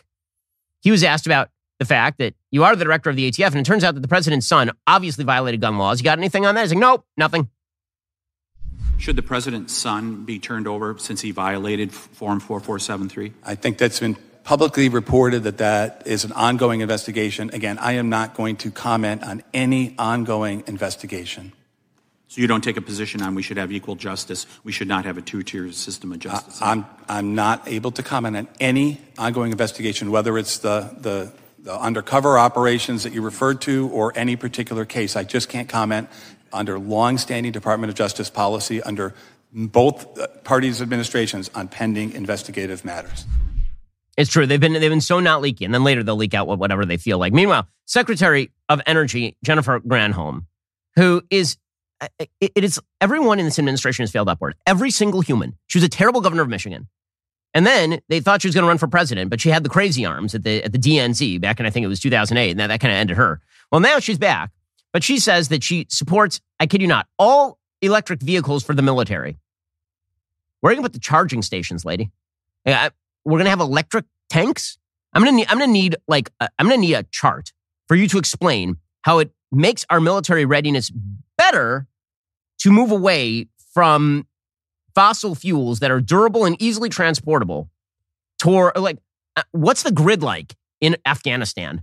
[0.80, 1.49] he was asked about
[1.79, 4.01] the fact that you are the director of the ATF, and it turns out that
[4.01, 6.01] the president's son obviously violated gun laws.
[6.01, 6.62] You got anything on that?
[6.62, 7.49] He's like, nope, nothing.
[8.99, 13.33] Should the president's son be turned over since he violated Form 4473?
[13.45, 17.51] I think that's been publicly reported that that is an ongoing investigation.
[17.53, 21.53] Again, I am not going to comment on any ongoing investigation.
[22.29, 25.05] So you don't take a position on we should have equal justice, we should not
[25.05, 26.61] have a two-tier system of justice?
[26.61, 31.33] I'm, I'm not able to comment on any ongoing investigation, whether it's the, the
[31.67, 35.17] the undercover operations that you referred to or any particular case.
[35.17, 36.09] I just can't comment
[36.53, 39.14] under longstanding Department of Justice policy under
[39.53, 43.25] both uh, parties' administrations on pending investigative matters.
[44.17, 44.47] It's true.
[44.47, 46.97] They've been they've been so not leaky, and then later they'll leak out whatever they
[46.99, 47.33] feel like.
[47.33, 50.47] Meanwhile, Secretary of Energy Jennifer Granholm,
[50.95, 51.59] who is
[52.01, 52.07] uh,
[52.41, 54.55] it, is everyone in this administration has failed upward.
[54.67, 55.57] Every single human.
[55.67, 56.89] She was a terrible governor of Michigan.
[57.57, 59.71] And then they thought she was going to run for president, but she had the
[59.71, 62.61] crazy arms at the at the DNC back in I think it was 2008, and
[62.61, 63.41] that, kind of ended her.
[63.73, 64.51] Well, now she's back,
[64.93, 68.83] but she says that she supports, I kid you not, all electric vehicles for the
[68.83, 69.39] military.
[70.61, 72.11] Where are you going to put the charging stations, lady?
[72.67, 72.91] we're
[73.25, 74.77] going to have electric tanks.
[75.15, 77.05] I'm going to need I'm going to need like i am going to need a
[77.05, 77.55] chart
[77.89, 80.93] for you to explain how it makes our military readiness
[81.39, 81.87] better
[82.59, 84.27] to move away from
[84.97, 87.71] fossil fuels that are durable and easily transportable
[88.39, 88.99] toward like
[89.37, 91.83] uh, what's the grid like in Afghanistan?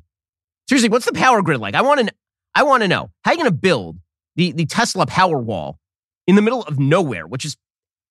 [0.68, 1.76] Seriously, what's the power grid like?
[1.76, 2.14] I want to
[2.56, 3.12] I want to know.
[3.24, 4.00] How are you going to build
[4.36, 5.80] the, the Tesla power wall
[6.28, 7.56] in the middle of nowhere, which is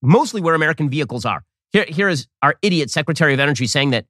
[0.02, 1.44] mostly where American vehicles are?
[1.72, 4.06] Here, here is our idiot Secretary of Energy saying that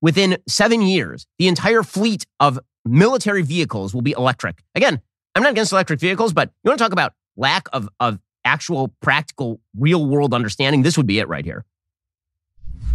[0.00, 4.62] within seven years, the entire fleet of military vehicles will be electric.
[4.74, 5.00] Again,
[5.34, 8.88] I'm not against electric vehicles, but you want to talk about lack of, of actual
[9.00, 11.64] practical real world understanding, this would be it right here.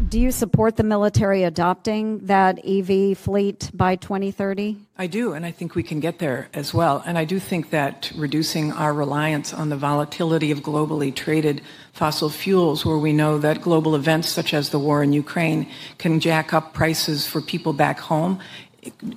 [0.08, 4.78] Do you support the military adopting that EV fleet by 2030?
[4.97, 7.04] I do, and I think we can get there as well.
[7.06, 12.30] And I do think that reducing our reliance on the volatility of globally traded fossil
[12.30, 16.54] fuels, where we know that global events such as the war in Ukraine can jack
[16.54, 18.39] up prices for people back home,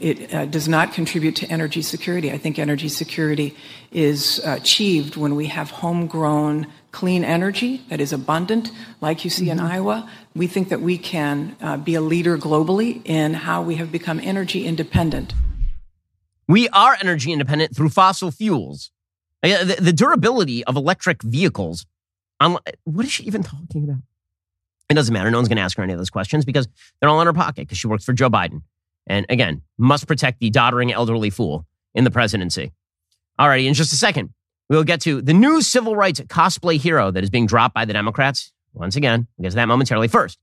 [0.00, 2.32] it uh, does not contribute to energy security.
[2.32, 3.56] I think energy security
[3.90, 9.46] is uh, achieved when we have homegrown clean energy that is abundant, like you see
[9.46, 9.52] mm-hmm.
[9.52, 10.10] in Iowa.
[10.34, 14.20] We think that we can uh, be a leader globally in how we have become
[14.20, 15.34] energy independent.
[16.48, 18.90] We are energy independent through fossil fuels.
[19.42, 21.86] The, the durability of electric vehicles.
[22.40, 24.02] Um, what is she even talking about?
[24.88, 25.30] It doesn't matter.
[25.30, 26.68] No one's going to ask her any of those questions because
[27.00, 28.62] they're all in her pocket because she works for Joe Biden.
[29.07, 32.72] And again, must protect the doddering elderly fool in the presidency.
[33.38, 34.30] All righty, in just a second,
[34.68, 37.92] we'll get to the new civil rights cosplay hero that is being dropped by the
[37.92, 38.53] Democrats.
[38.74, 40.09] Once again, we'll get to that momentarily.
[40.09, 40.38] First,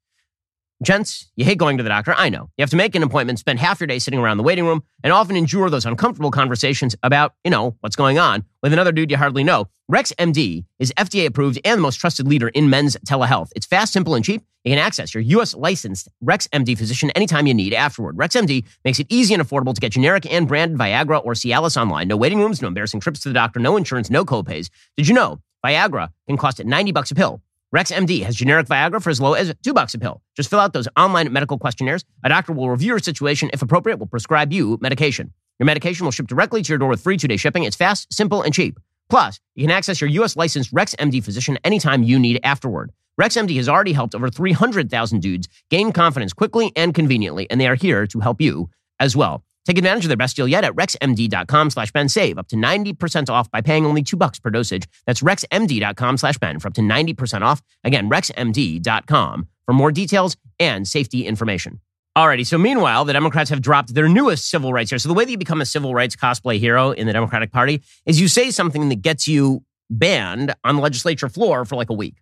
[0.81, 2.13] Gents, you hate going to the doctor.
[2.15, 2.49] I know.
[2.57, 4.81] You have to make an appointment, spend half your day sitting around the waiting room,
[5.03, 9.11] and often endure those uncomfortable conversations about, you know, what's going on with another dude
[9.11, 9.67] you hardly know.
[9.89, 13.49] Rex MD is FDA approved and the most trusted leader in men's telehealth.
[13.57, 14.41] It's fast, simple, and cheap.
[14.63, 15.53] You can access your U.S.
[15.53, 18.17] licensed Rex MD physician anytime you need afterward.
[18.17, 21.75] Rex MD makes it easy and affordable to get generic and branded Viagra or Cialis
[21.75, 22.07] online.
[22.07, 24.69] No waiting rooms, no embarrassing trips to the doctor, no insurance, no copays.
[24.95, 27.41] Did you know Viagra can cost 90 bucks a pill?
[27.75, 30.23] RexMD has generic Viagra for as low as two bucks a pill.
[30.35, 32.03] Just fill out those online medical questionnaires.
[32.23, 33.51] A doctor will review your situation.
[33.53, 35.31] If appropriate, will prescribe you medication.
[35.59, 37.65] Your medication will ship directly to your door with free two-day shipping.
[37.65, 38.79] It's fast, simple, and cheap.
[39.07, 40.35] Plus, you can access your U.S.
[40.35, 42.91] licensed RexMD physician anytime you need afterward.
[43.21, 47.75] RexMD has already helped over 300,000 dudes gain confidence quickly and conveniently, and they are
[47.75, 49.43] here to help you as well.
[49.65, 52.09] Take advantage of their best deal yet at rexmd.com slash Ben.
[52.09, 54.87] Save up to 90% off by paying only two bucks per dosage.
[55.05, 57.61] That's rexmd.com slash Ben for up to 90% off.
[57.83, 61.81] Again, rexmd.com for more details and safety information.
[62.17, 64.99] Alrighty, so meanwhile, the Democrats have dropped their newest civil rights here.
[64.99, 67.81] So the way that you become a civil rights cosplay hero in the Democratic Party
[68.05, 71.93] is you say something that gets you banned on the legislature floor for like a
[71.93, 72.15] week.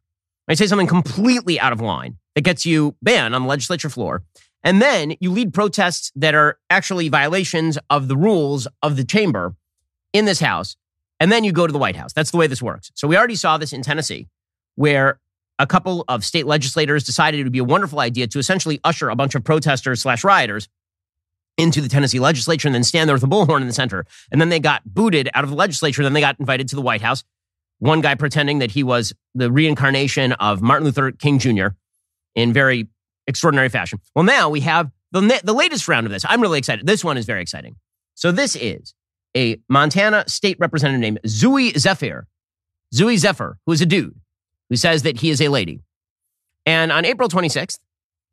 [0.49, 4.23] I say something completely out of line that gets you banned on the legislature floor.
[4.63, 9.55] And then you lead protests that are actually violations of the rules of the chamber
[10.13, 10.75] in this House.
[11.19, 12.13] And then you go to the White House.
[12.13, 12.91] That's the way this works.
[12.95, 14.27] So we already saw this in Tennessee,
[14.75, 15.19] where
[15.59, 19.09] a couple of state legislators decided it would be a wonderful idea to essentially usher
[19.09, 20.67] a bunch of protesters slash rioters
[21.57, 24.05] into the Tennessee legislature and then stand there with a bullhorn in the center.
[24.31, 26.03] And then they got booted out of the legislature.
[26.03, 27.23] Then they got invited to the White House.
[27.79, 31.67] One guy pretending that he was the reincarnation of Martin Luther King Jr.
[32.35, 32.87] in very
[33.27, 33.99] extraordinary fashion.
[34.15, 36.25] Well, now we have the, the latest round of this.
[36.27, 36.85] I'm really excited.
[36.85, 37.75] This one is very exciting.
[38.15, 38.93] So this is
[39.35, 42.27] a Montana state representative named Zooey Zephyr.
[42.93, 44.15] Zooey Zephyr, who is a dude
[44.69, 45.81] who says that he is a lady.
[46.65, 47.79] And on April 26th,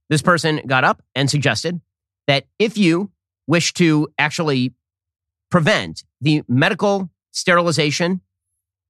[0.09, 1.81] this person got up and suggested
[2.27, 3.11] that if you
[3.47, 4.73] wish to actually
[5.51, 8.21] prevent the medical sterilization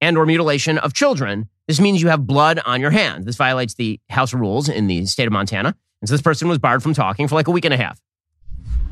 [0.01, 3.25] and or mutilation of children, this means you have blood on your hands.
[3.25, 5.75] This violates the House rules in the state of Montana.
[6.05, 7.99] And so this person was barred from talking for like a week and a half.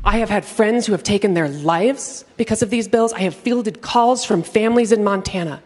[0.02, 3.12] I have had friends who have taken their lives because of these bills.
[3.12, 5.62] I have fielded calls from families in Montana,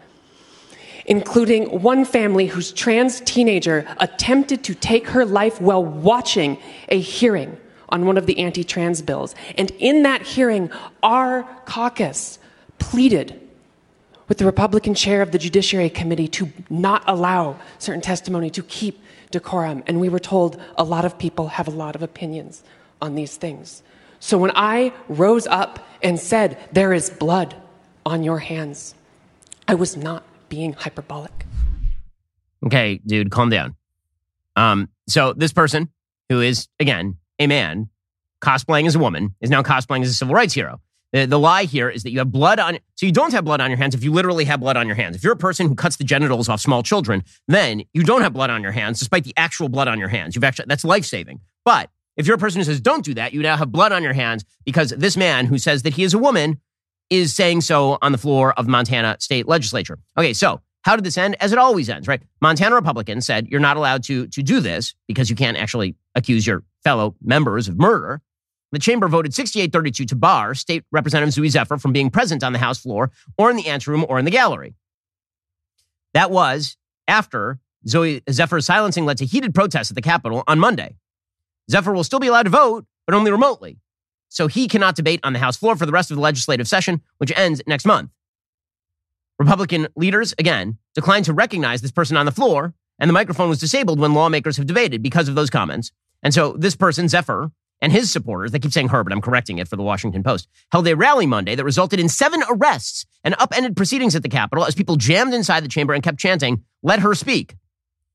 [1.07, 6.59] including one family whose trans teenager attempted to take her life while watching
[6.91, 7.57] a hearing
[7.89, 9.35] on one of the anti trans bills.
[9.57, 10.71] And in that hearing,
[11.03, 12.39] our caucus
[12.79, 13.41] pleaded
[14.29, 19.01] with the Republican chair of the Judiciary Committee to not allow certain testimony, to keep
[19.31, 19.83] decorum.
[19.87, 22.63] And we were told a lot of people have a lot of opinions
[23.01, 23.83] on these things.
[24.21, 27.55] So when I rose up and said, There is blood
[28.05, 28.95] on your hands,
[29.67, 31.47] I was not being hyperbolic.
[32.67, 33.77] Okay, dude, calm down.
[34.57, 35.91] Um, so this person,
[36.29, 37.89] who is, again, a man,
[38.41, 40.81] cosplaying as a woman, is now cosplaying as a civil rights hero.
[41.13, 43.61] The, the, lie here is that you have blood on, so you don't have blood
[43.61, 45.17] on your hands if you literally have blood on your hands.
[45.17, 48.35] If you're a person who cuts the genitals off small children, then you don't have
[48.35, 50.35] blood on your hands, despite the actual blood on your hands.
[50.35, 51.41] You've actually, that's life saving.
[51.65, 54.03] But if you're a person who says don't do that, you now have blood on
[54.03, 56.61] your hands because this man who says that he is a woman
[57.09, 59.99] is saying so on the floor of Montana state legislature.
[60.19, 61.37] Okay, so how did this end?
[61.41, 62.21] As it always ends, right?
[62.41, 66.47] Montana Republicans said you're not allowed to, to do this because you can't actually accuse
[66.47, 68.21] your fellow members of murder.
[68.73, 72.59] The chamber voted 68-32 to bar State Representative Zooey Zephyr from being present on the
[72.59, 74.75] House floor or in the anteroom or in the gallery.
[76.15, 80.97] That was after Zooey Zephyr's silencing led to heated protests at the Capitol on Monday.
[81.71, 83.79] Zephyr will still be allowed to vote, but only remotely.
[84.29, 87.01] So he cannot debate on the House floor for the rest of the legislative session,
[87.17, 88.11] which ends next month.
[89.39, 93.61] Republican leaders, again, declined to recognize this person on the floor, and the microphone was
[93.61, 95.93] disabled when lawmakers have debated because of those comments.
[96.23, 99.59] And so this person, Zephyr, and his supporters, they keep saying her, but I'm correcting
[99.59, 103.35] it for the Washington Post, held a rally Monday that resulted in seven arrests and
[103.39, 107.01] upended proceedings at the Capitol as people jammed inside the chamber and kept chanting, let
[107.01, 107.57] her speak.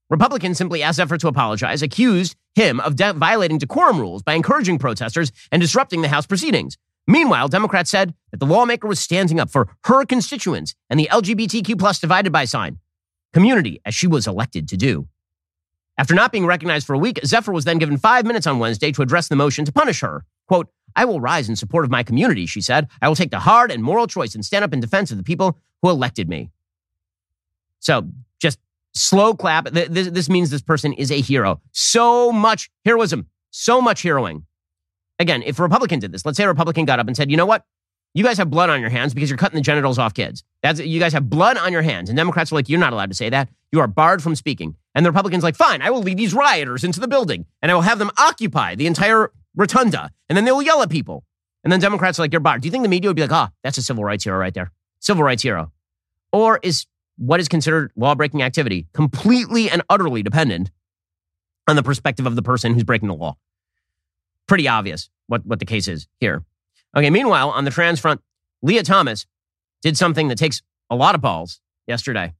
[0.10, 4.78] Republicans simply asked Zephyr to apologize, accused him of de- violating decorum rules by encouraging
[4.78, 6.78] protesters and disrupting the House proceedings.
[7.08, 11.80] Meanwhile, Democrats said that the lawmaker was standing up for her constituents and the LGBTQ
[11.80, 12.80] plus divided by sign
[13.34, 15.08] community, as she was elected to do.
[15.98, 18.92] After not being recognized for a week, Zephyr was then given five minutes on Wednesday
[18.92, 20.26] to address the motion to punish her.
[20.48, 22.88] Quote, I will rise in support of my community, she said.
[23.02, 25.24] I will take the hard and moral choice and stand up in defense of the
[25.24, 26.50] people who elected me.
[27.80, 28.08] So
[28.40, 28.60] just
[28.94, 29.66] slow clap.
[29.70, 31.62] This, this means this person is a hero.
[31.72, 34.44] So much heroism, so much heroing.
[35.20, 37.38] Again, if a Republican did this, let's say a Republican got up and said, you
[37.38, 37.66] know what?
[38.16, 40.44] You guys have blood on your hands because you're cutting the genitals off kids.
[40.62, 42.10] That's you guys have blood on your hands.
[42.10, 43.50] And Democrats are like, you're not allowed to say that.
[43.72, 44.76] You are barred from speaking.
[44.96, 47.76] And the Republicans like, fine, I will lead these rioters into the building and I
[47.76, 50.12] will have them occupy the entire rotunda.
[50.30, 51.24] And then they will yell at people.
[51.64, 52.62] And then Democrats are like, you're barred.
[52.62, 54.38] Do you think the media would be like, ah, oh, that's a civil rights hero
[54.38, 54.72] right there?
[55.00, 55.72] Civil rights hero.
[56.32, 56.86] Or is
[57.18, 60.72] what is considered law breaking activity completely and utterly dependent
[61.68, 63.38] on the perspective of the person who's breaking the law?
[64.48, 66.44] Pretty obvious what, what the case is here.
[66.96, 68.22] Okay, meanwhile, on the trans front,
[68.62, 69.26] Lia Thomas
[69.82, 72.34] did something that takes a lot of balls yesterday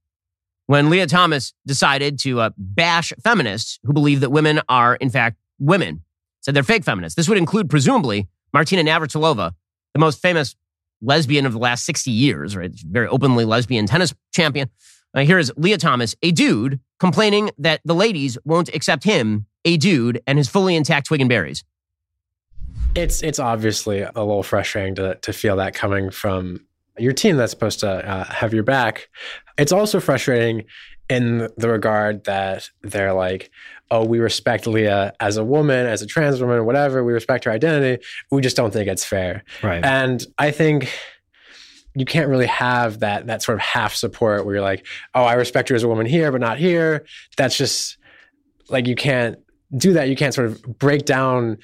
[0.66, 5.38] when Lia Thomas decided to uh, bash feminists who believe that women are, in fact,
[5.58, 6.02] women.
[6.40, 7.16] Said they're fake feminists.
[7.16, 9.52] This would include, presumably, Martina Navratilova,
[9.94, 10.56] the most famous
[11.00, 12.70] lesbian of the last 60 years, right?
[12.74, 14.70] Very openly lesbian tennis champion.
[15.14, 19.76] Uh, here is Lia Thomas, a dude, complaining that the ladies won't accept him, a
[19.76, 21.64] dude, and his fully intact twig and berries.
[22.94, 26.64] It's it's obviously a little frustrating to to feel that coming from
[26.96, 29.08] your team that's supposed to uh, have your back.
[29.56, 30.64] It's also frustrating
[31.08, 33.50] in the regard that they're like,
[33.90, 37.04] oh, we respect Lia as a woman, as a trans woman, whatever.
[37.04, 38.02] We respect her identity.
[38.30, 39.44] We just don't think it's fair.
[39.62, 39.84] Right.
[39.84, 40.90] And I think
[41.94, 45.34] you can't really have that that sort of half support where you're like, oh, I
[45.34, 47.06] respect her as a woman here, but not here.
[47.36, 47.98] That's just
[48.68, 49.38] like you can't
[49.76, 50.08] do that.
[50.08, 51.58] You can't sort of break down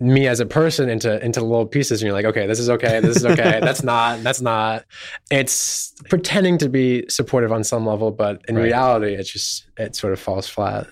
[0.00, 3.00] me as a person into into little pieces and you're like okay this is okay
[3.00, 3.58] this is okay.
[3.62, 4.84] That's not that's not.
[5.30, 8.62] It's pretending to be supportive on some level but in right.
[8.62, 10.86] reality it's just it sort of falls flat.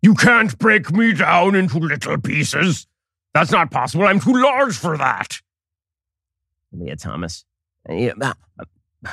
[0.00, 2.86] You can't break me down into little pieces.
[3.34, 4.06] That's not possible.
[4.06, 5.40] I'm too large for that.
[6.72, 7.44] Lia thomas.
[7.88, 8.32] Uh,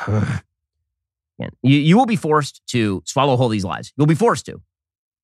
[0.07, 0.39] uh,
[1.37, 3.91] you, you will be forced to swallow whole these lies.
[3.97, 4.61] You'll be forced to.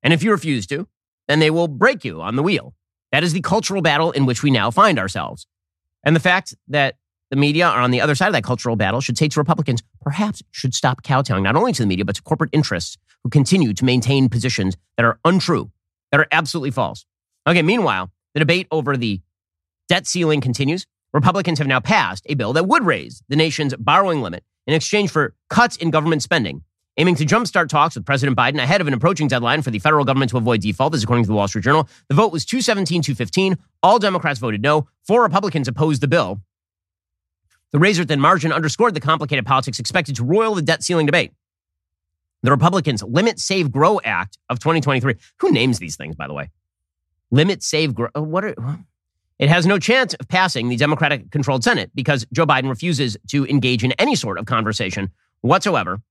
[0.04, 0.88] And if you refuse to
[1.30, 2.74] then they will break you on the wheel
[3.12, 5.48] that is the cultural battle in which we now find ourselves.
[6.04, 6.96] And the fact that
[7.30, 9.84] the media are on the other side of that cultural battle should say to Republicans,
[10.02, 13.74] perhaps should stop kowtowing not only to the media, but to corporate interests who continue
[13.74, 15.70] to maintain positions that are untrue,
[16.12, 17.06] that are absolutely false.
[17.48, 19.22] Okay, meanwhile, the debate over the
[19.88, 20.86] debt ceiling continues.
[21.14, 25.10] Republicans have now passed a bill that would raise the nation's borrowing limit in exchange
[25.10, 26.64] for cuts in government spending
[27.00, 30.04] aiming to jumpstart talks with President Biden ahead of an approaching deadline for the federal
[30.04, 30.92] government to avoid default.
[30.92, 31.88] This is according to the Wall Street Journal.
[32.10, 33.58] The vote was 217 215.
[33.82, 34.88] All Democrats voted no.
[35.08, 36.42] Four Republicans opposed the bill.
[37.72, 41.32] The razor thin margin underscored the complicated politics expected to roil the debt ceiling debate.
[42.44, 45.16] The Republicans' Limit Save Grow Act of 2023.
[45.40, 46.52] Who names these things, by the way?
[47.32, 48.10] Limit Save Grow.
[48.16, 48.56] Uh, what are.
[49.38, 53.46] It has no chance of passing the Democratic controlled Senate because Joe Biden refuses to
[53.46, 56.02] engage in any sort of conversation whatsoever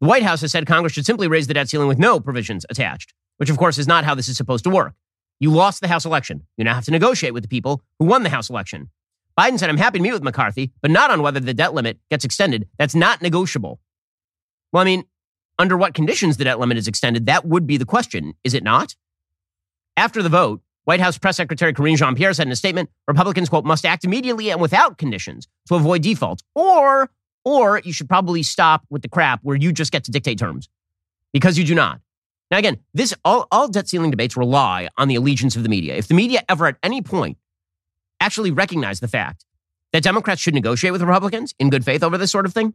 [0.00, 2.64] the White House has said Congress should simply raise the debt ceiling with no provisions
[2.70, 4.94] attached, which of course is not how this is supposed to work.
[5.38, 6.46] You lost the House election.
[6.56, 8.90] You now have to negotiate with the people who won the House election.
[9.38, 11.98] Biden said, I'm happy to meet with McCarthy, but not on whether the debt limit
[12.10, 12.68] gets extended.
[12.78, 13.80] That's not negotiable.
[14.72, 15.04] Well, I mean,
[15.58, 18.62] under what conditions the debt limit is extended, that would be the question, is it
[18.62, 18.96] not?
[19.96, 23.48] After the vote, White House Press Secretary Karine Jean Pierre said in a statement Republicans,
[23.48, 27.10] quote, must act immediately and without conditions to avoid default, or
[27.44, 30.68] or you should probably stop with the crap where you just get to dictate terms
[31.32, 32.00] because you do not.
[32.50, 35.94] Now, again, this all, all debt ceiling debates rely on the allegiance of the media.
[35.94, 37.38] If the media ever at any point
[38.20, 39.44] actually recognize the fact
[39.92, 42.74] that Democrats should negotiate with Republicans in good faith over this sort of thing,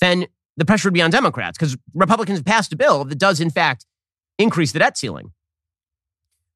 [0.00, 0.26] then
[0.56, 3.86] the pressure would be on Democrats because Republicans passed a bill that does, in fact,
[4.38, 5.32] increase the debt ceiling.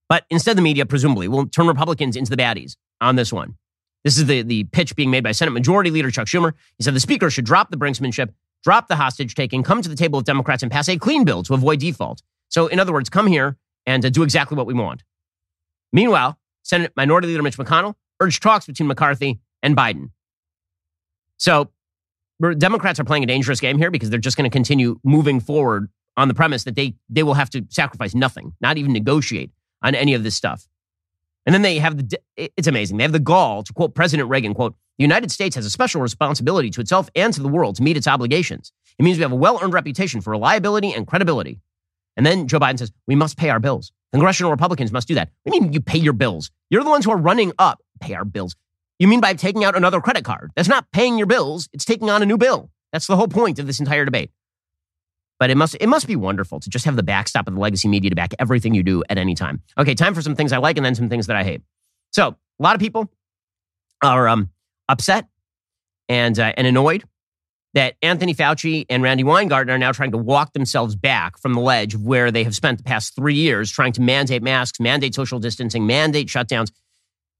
[0.09, 3.57] But instead, the media presumably will turn Republicans into the baddies on this one.
[4.05, 6.55] This is the, the pitch being made by Senate Majority Leader Chuck Schumer.
[6.79, 8.31] He said the Speaker should drop the brinksmanship,
[8.65, 11.43] drop the hostage taking, come to the table with Democrats and pass a clean bill
[11.45, 12.23] to avoid default.
[12.49, 15.05] So, in other words, come here and uh, do exactly what we want.
[15.93, 20.11] Meanwhile, Senate Minority Leader Mitch McConnell urged talks between McCarthy and Biden.
[21.37, 21.71] So,
[22.59, 25.91] Democrats are playing a dangerous game here because they're just going to continue moving forward
[26.17, 29.51] on the premise that they, they will have to sacrifice nothing, not even negotiate
[29.83, 30.67] on any of this stuff.
[31.47, 32.97] And then they have the, it's amazing.
[32.97, 36.03] They have the gall to quote President Reagan, quote, the United States has a special
[36.03, 38.73] responsibility to itself and to the world to meet its obligations.
[38.99, 41.59] It means we have a well earned reputation for reliability and credibility.
[42.17, 43.93] And then Joe Biden says, we must pay our bills.
[44.13, 45.31] Congressional Republicans must do that.
[45.45, 46.51] What do you mean you pay your bills?
[46.69, 48.57] You're the ones who are running up, pay our bills.
[48.99, 50.51] You mean by taking out another credit card?
[50.57, 52.71] That's not paying your bills, it's taking on a new bill.
[52.93, 54.31] That's the whole point of this entire debate.
[55.41, 57.89] But it must it must be wonderful to just have the backstop of the legacy
[57.89, 59.63] media to back everything you do at any time.
[59.79, 61.63] Okay, time for some things I like and then some things that I hate.
[62.13, 63.11] So a lot of people
[64.03, 64.51] are um,
[64.89, 65.27] upset
[66.11, 67.05] and uh, and annoyed
[67.73, 71.61] that Anthony Fauci and Randi Weingarten are now trying to walk themselves back from the
[71.61, 75.39] ledge where they have spent the past three years trying to mandate masks, mandate social
[75.39, 76.71] distancing, mandate shutdowns.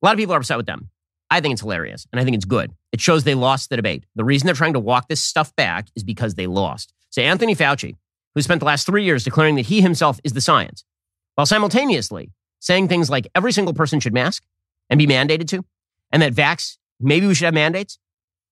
[0.03, 0.89] A lot of people are upset with them.
[1.31, 2.73] I think it's hilarious and I think it's good.
[2.93, 4.05] It shows they lost the debate.
[4.17, 6.93] The reason they're trying to walk this stuff back is because they lost.
[7.11, 7.97] So Anthony Fauci,
[8.35, 10.85] who spent the last three years declaring that he himself is the science,
[11.35, 14.45] while simultaneously saying things like every single person should mask
[14.89, 15.65] and be mandated to,
[16.13, 17.99] and that vax, maybe we should have mandates,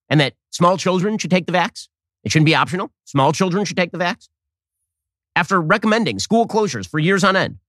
[0.09, 1.87] and that small children should take the vax.
[2.23, 2.91] It shouldn't be optional.
[3.05, 4.27] Small children should take the vax.
[5.35, 7.59] After recommending school closures for years on end,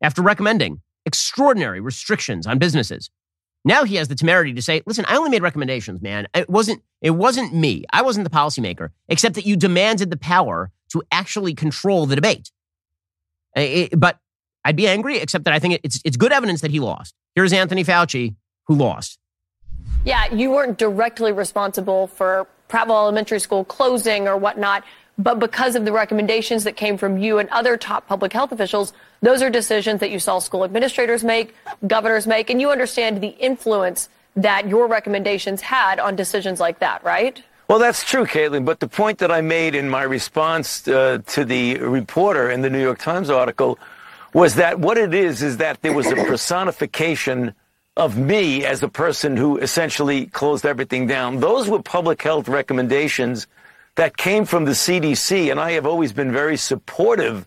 [0.00, 3.10] after recommending extraordinary restrictions on businesses,
[3.66, 6.28] now he has the temerity to say, listen, I only made recommendations, man.
[6.32, 7.84] It wasn't, it wasn't me.
[7.92, 12.52] I wasn't the policymaker, except that you demanded the power to actually control the debate.
[13.56, 14.20] It, but
[14.64, 17.16] I'd be angry, except that I think it's, it's good evidence that he lost.
[17.34, 18.36] Here's Anthony Fauci,
[18.68, 19.18] who lost.
[20.04, 24.84] Yeah, you weren't directly responsible for Prattville Elementary School closing or whatnot,
[25.18, 28.92] but because of the recommendations that came from you and other top public health officials,
[29.22, 31.54] those are decisions that you saw school administrators make,
[31.86, 37.02] governors make, and you understand the influence that your recommendations had on decisions like that,
[37.02, 37.42] right?
[37.68, 38.64] Well, that's true, Caitlin.
[38.64, 42.70] But the point that I made in my response uh, to the reporter in the
[42.70, 43.78] New York Times article
[44.34, 47.54] was that what it is is that there was a personification
[47.96, 51.40] of me as a person who essentially closed everything down.
[51.40, 53.46] Those were public health recommendations
[53.96, 57.46] that came from the CDC, and I have always been very supportive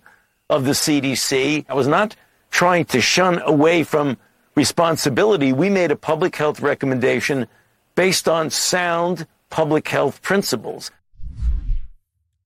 [0.49, 1.65] of the CDC.
[1.69, 2.15] I was not
[2.51, 4.17] trying to shun away from
[4.55, 5.53] responsibility.
[5.53, 7.47] We made a public health recommendation
[7.95, 10.91] based on sound public health principles.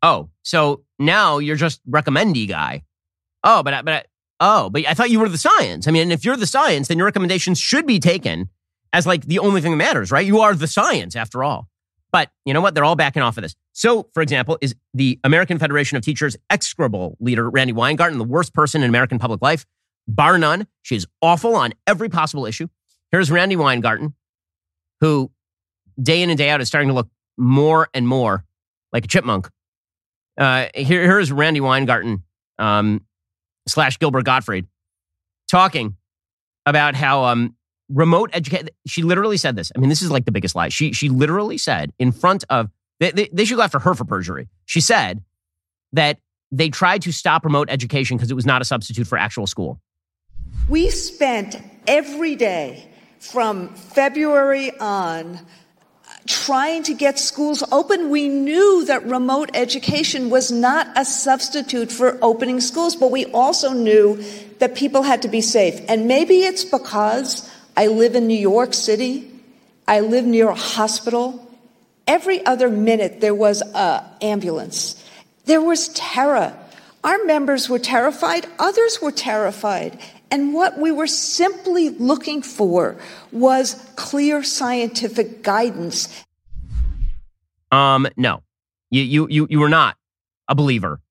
[0.02, 2.84] Oh, so now you're just recommendy guy.
[3.44, 4.08] Oh, but but
[4.42, 5.88] oh, but I thought you were the science.
[5.88, 8.50] I mean, if you're the science, then your recommendations should be taken
[8.92, 10.26] as like the only thing that matters, right?
[10.26, 11.70] You are the science after all.
[12.14, 12.76] But you know what?
[12.76, 13.56] They're all backing off of this.
[13.74, 18.54] So, for example, is the American Federation of Teachers execrable leader, Randi Weingarten, the worst
[18.54, 19.66] person in American public life?
[20.08, 20.68] Bar none.
[20.84, 22.68] She is awful on every possible issue.
[23.12, 24.14] Here's Randi Weingarten,
[25.02, 25.32] who
[26.02, 28.46] day in and day out is starting to look more and more
[28.92, 29.50] like a chipmunk.
[30.38, 32.24] Uh, here, here's Randi Weingarten
[32.60, 33.02] um,
[33.68, 34.68] slash Gilbert Gottfried
[35.50, 35.98] talking
[36.68, 37.56] about how um,
[37.90, 38.70] remote education.
[38.88, 39.72] She literally said this.
[39.76, 40.70] I mean, this is like the biggest lie.
[40.70, 42.70] She she literally said in front of
[43.00, 44.50] they, they, they should go after her for perjury.
[44.66, 45.24] She said
[45.94, 46.20] that
[46.52, 49.82] they tried to stop remote education because it was not a substitute for actual school.
[50.70, 51.58] We spent
[51.88, 52.88] every day
[53.20, 55.42] from February on uh,
[56.28, 58.10] trying to get schools open.
[58.10, 63.74] We knew that remote education was not a substitute for opening schools, but we also
[63.74, 64.24] knew
[64.60, 65.82] that people had to be safe.
[65.90, 69.30] And maybe it's because I live in New York City.
[69.88, 71.40] I live near a hospital.
[72.08, 75.02] Every other minute there was an ambulance.
[75.46, 76.58] There was terror.
[77.04, 78.46] Our members were terrified.
[78.60, 80.00] Others were terrified.
[80.32, 82.98] And what we were simply looking for
[83.32, 86.24] was clear scientific guidance.
[87.72, 88.44] Um, no,
[88.90, 89.98] you, you, you, you were not
[90.48, 91.02] a believer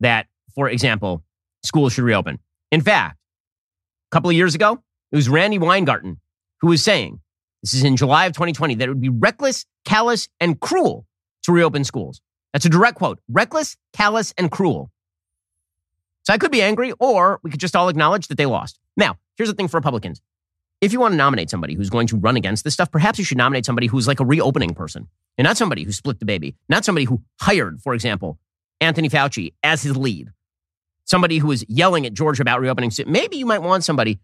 [0.00, 1.22] that, for example,
[1.62, 2.38] schools should reopen.
[2.70, 4.82] In fact, a couple of years ago,
[5.12, 6.20] it was Randi Weingarten
[6.60, 7.20] who was saying,
[7.62, 11.06] this is in July of 2020, that it would be reckless, callous, and cruel
[11.42, 12.20] to reopen schools.
[12.52, 14.90] That's a direct quote reckless, callous, and cruel.
[16.22, 18.78] So I could be angry, or we could just all acknowledge that they lost.
[18.96, 20.20] Now, here's the thing for Republicans.
[20.80, 23.24] If you want to nominate somebody who's going to run against this stuff, perhaps you
[23.24, 26.54] should nominate somebody who's like a reopening person and not somebody who split the baby,
[26.68, 28.38] not somebody who hired, for example,
[28.80, 30.28] Anthony Fauci as his lead,
[31.04, 32.90] somebody who was yelling at George about reopening.
[32.90, 34.20] So maybe you might want somebody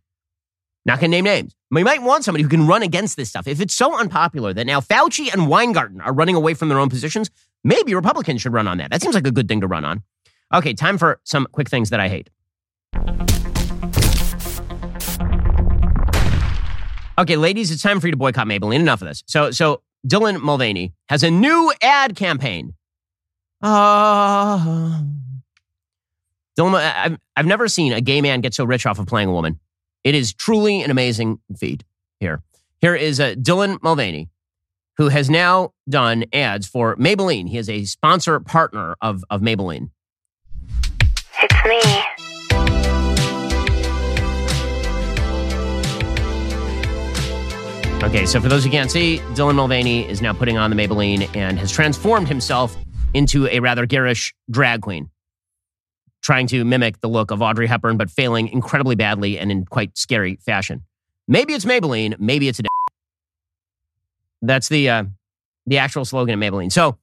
[0.87, 1.55] not going to name names.
[1.71, 3.47] We might want somebody who can run against this stuff.
[3.47, 6.89] If it's so unpopular that now Fauci and Weingarten are running away from their own
[6.89, 7.31] positions,
[7.65, 8.91] maybe Republicans should run on that.
[8.91, 10.03] That seems like a good thing to run on.
[10.53, 12.31] Okay, time for some quick things that I hate.
[17.17, 18.81] Okay, ladies, it's time for you to boycott Maybelline.
[18.81, 19.23] Enough of this.
[19.27, 22.75] So, so Dylan Mulvaney has a new ad campaign.
[23.63, 25.01] Uh,
[26.59, 29.33] Dylan, I've, I've never seen a gay man get so rich off of playing a
[29.33, 29.59] woman.
[30.05, 31.83] It is truly an amazing feat
[32.21, 32.43] here.
[32.83, 34.29] Here is uh, Dylan Mulvaney,
[34.99, 37.49] who has now done ads for Maybelline.
[37.49, 39.89] He is a sponsor partner of, of Maybelline.
[41.43, 41.81] It's me.
[48.03, 51.35] Okay, so for those who can't see, Dylan Mulvaney is now putting on the Maybelline
[51.35, 52.77] and has transformed himself
[53.15, 55.09] into a rather garish drag queen
[56.25, 59.97] trying to mimic the look of Audrey Hepburn, but failing incredibly badly and in quite
[59.97, 60.83] scary fashion.
[61.29, 62.63] Maybe it's Maybelline, maybe it's a.
[64.43, 65.05] That's the uh,
[65.67, 66.73] the actual slogan of Maybelline.
[66.73, 66.99] So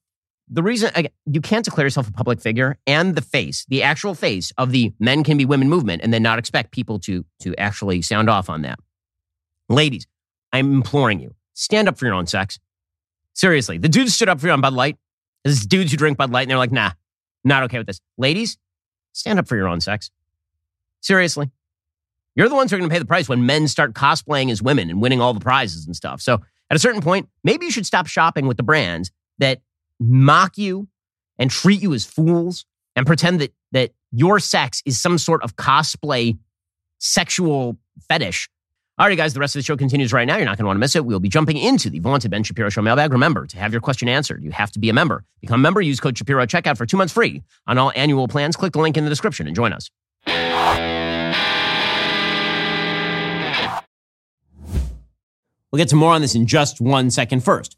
[0.50, 4.16] the reason again, you can't declare yourself a public figure and the face, the actual
[4.16, 7.56] face of the men can be women movement, and then not expect people to to
[7.58, 8.80] actually sound off on that.
[9.70, 10.06] Ladies,
[10.52, 12.60] I'm imploring you, stand up for your own sex.
[13.34, 14.98] Seriously, the dudes stood up for you on Bud Light.
[15.44, 16.92] There's dudes who drink Bud Light and they're like, nah,
[17.44, 18.02] not okay with this.
[18.18, 18.58] Ladies,
[19.14, 20.12] stand up for your own sex.
[21.02, 21.50] Seriously.
[22.36, 24.62] You're the ones who are going to pay the price when men start cosplaying as
[24.62, 26.22] women and winning all the prizes and stuff.
[26.22, 26.36] So
[26.70, 29.62] at a certain point, maybe you should stop shopping with the brands that
[30.00, 30.88] mock you
[31.38, 35.56] and treat you as fools and pretend that that your sex is some sort of
[35.56, 36.38] cosplay
[37.00, 38.50] sexual fetish.
[39.02, 40.36] All right, guys, the rest of the show continues right now.
[40.36, 41.04] You're not going to want to miss it.
[41.04, 43.12] We'll be jumping into the vaunted Ben Shapiro Show mailbag.
[43.12, 45.24] Remember, to have your question answered, you have to be a member.
[45.40, 48.28] Become a member, use code Shapiro at checkout for two months free on all annual
[48.28, 48.56] plans.
[48.56, 49.90] Click the link in the description and join us.
[55.72, 57.78] We'll get to more on this in just one second first.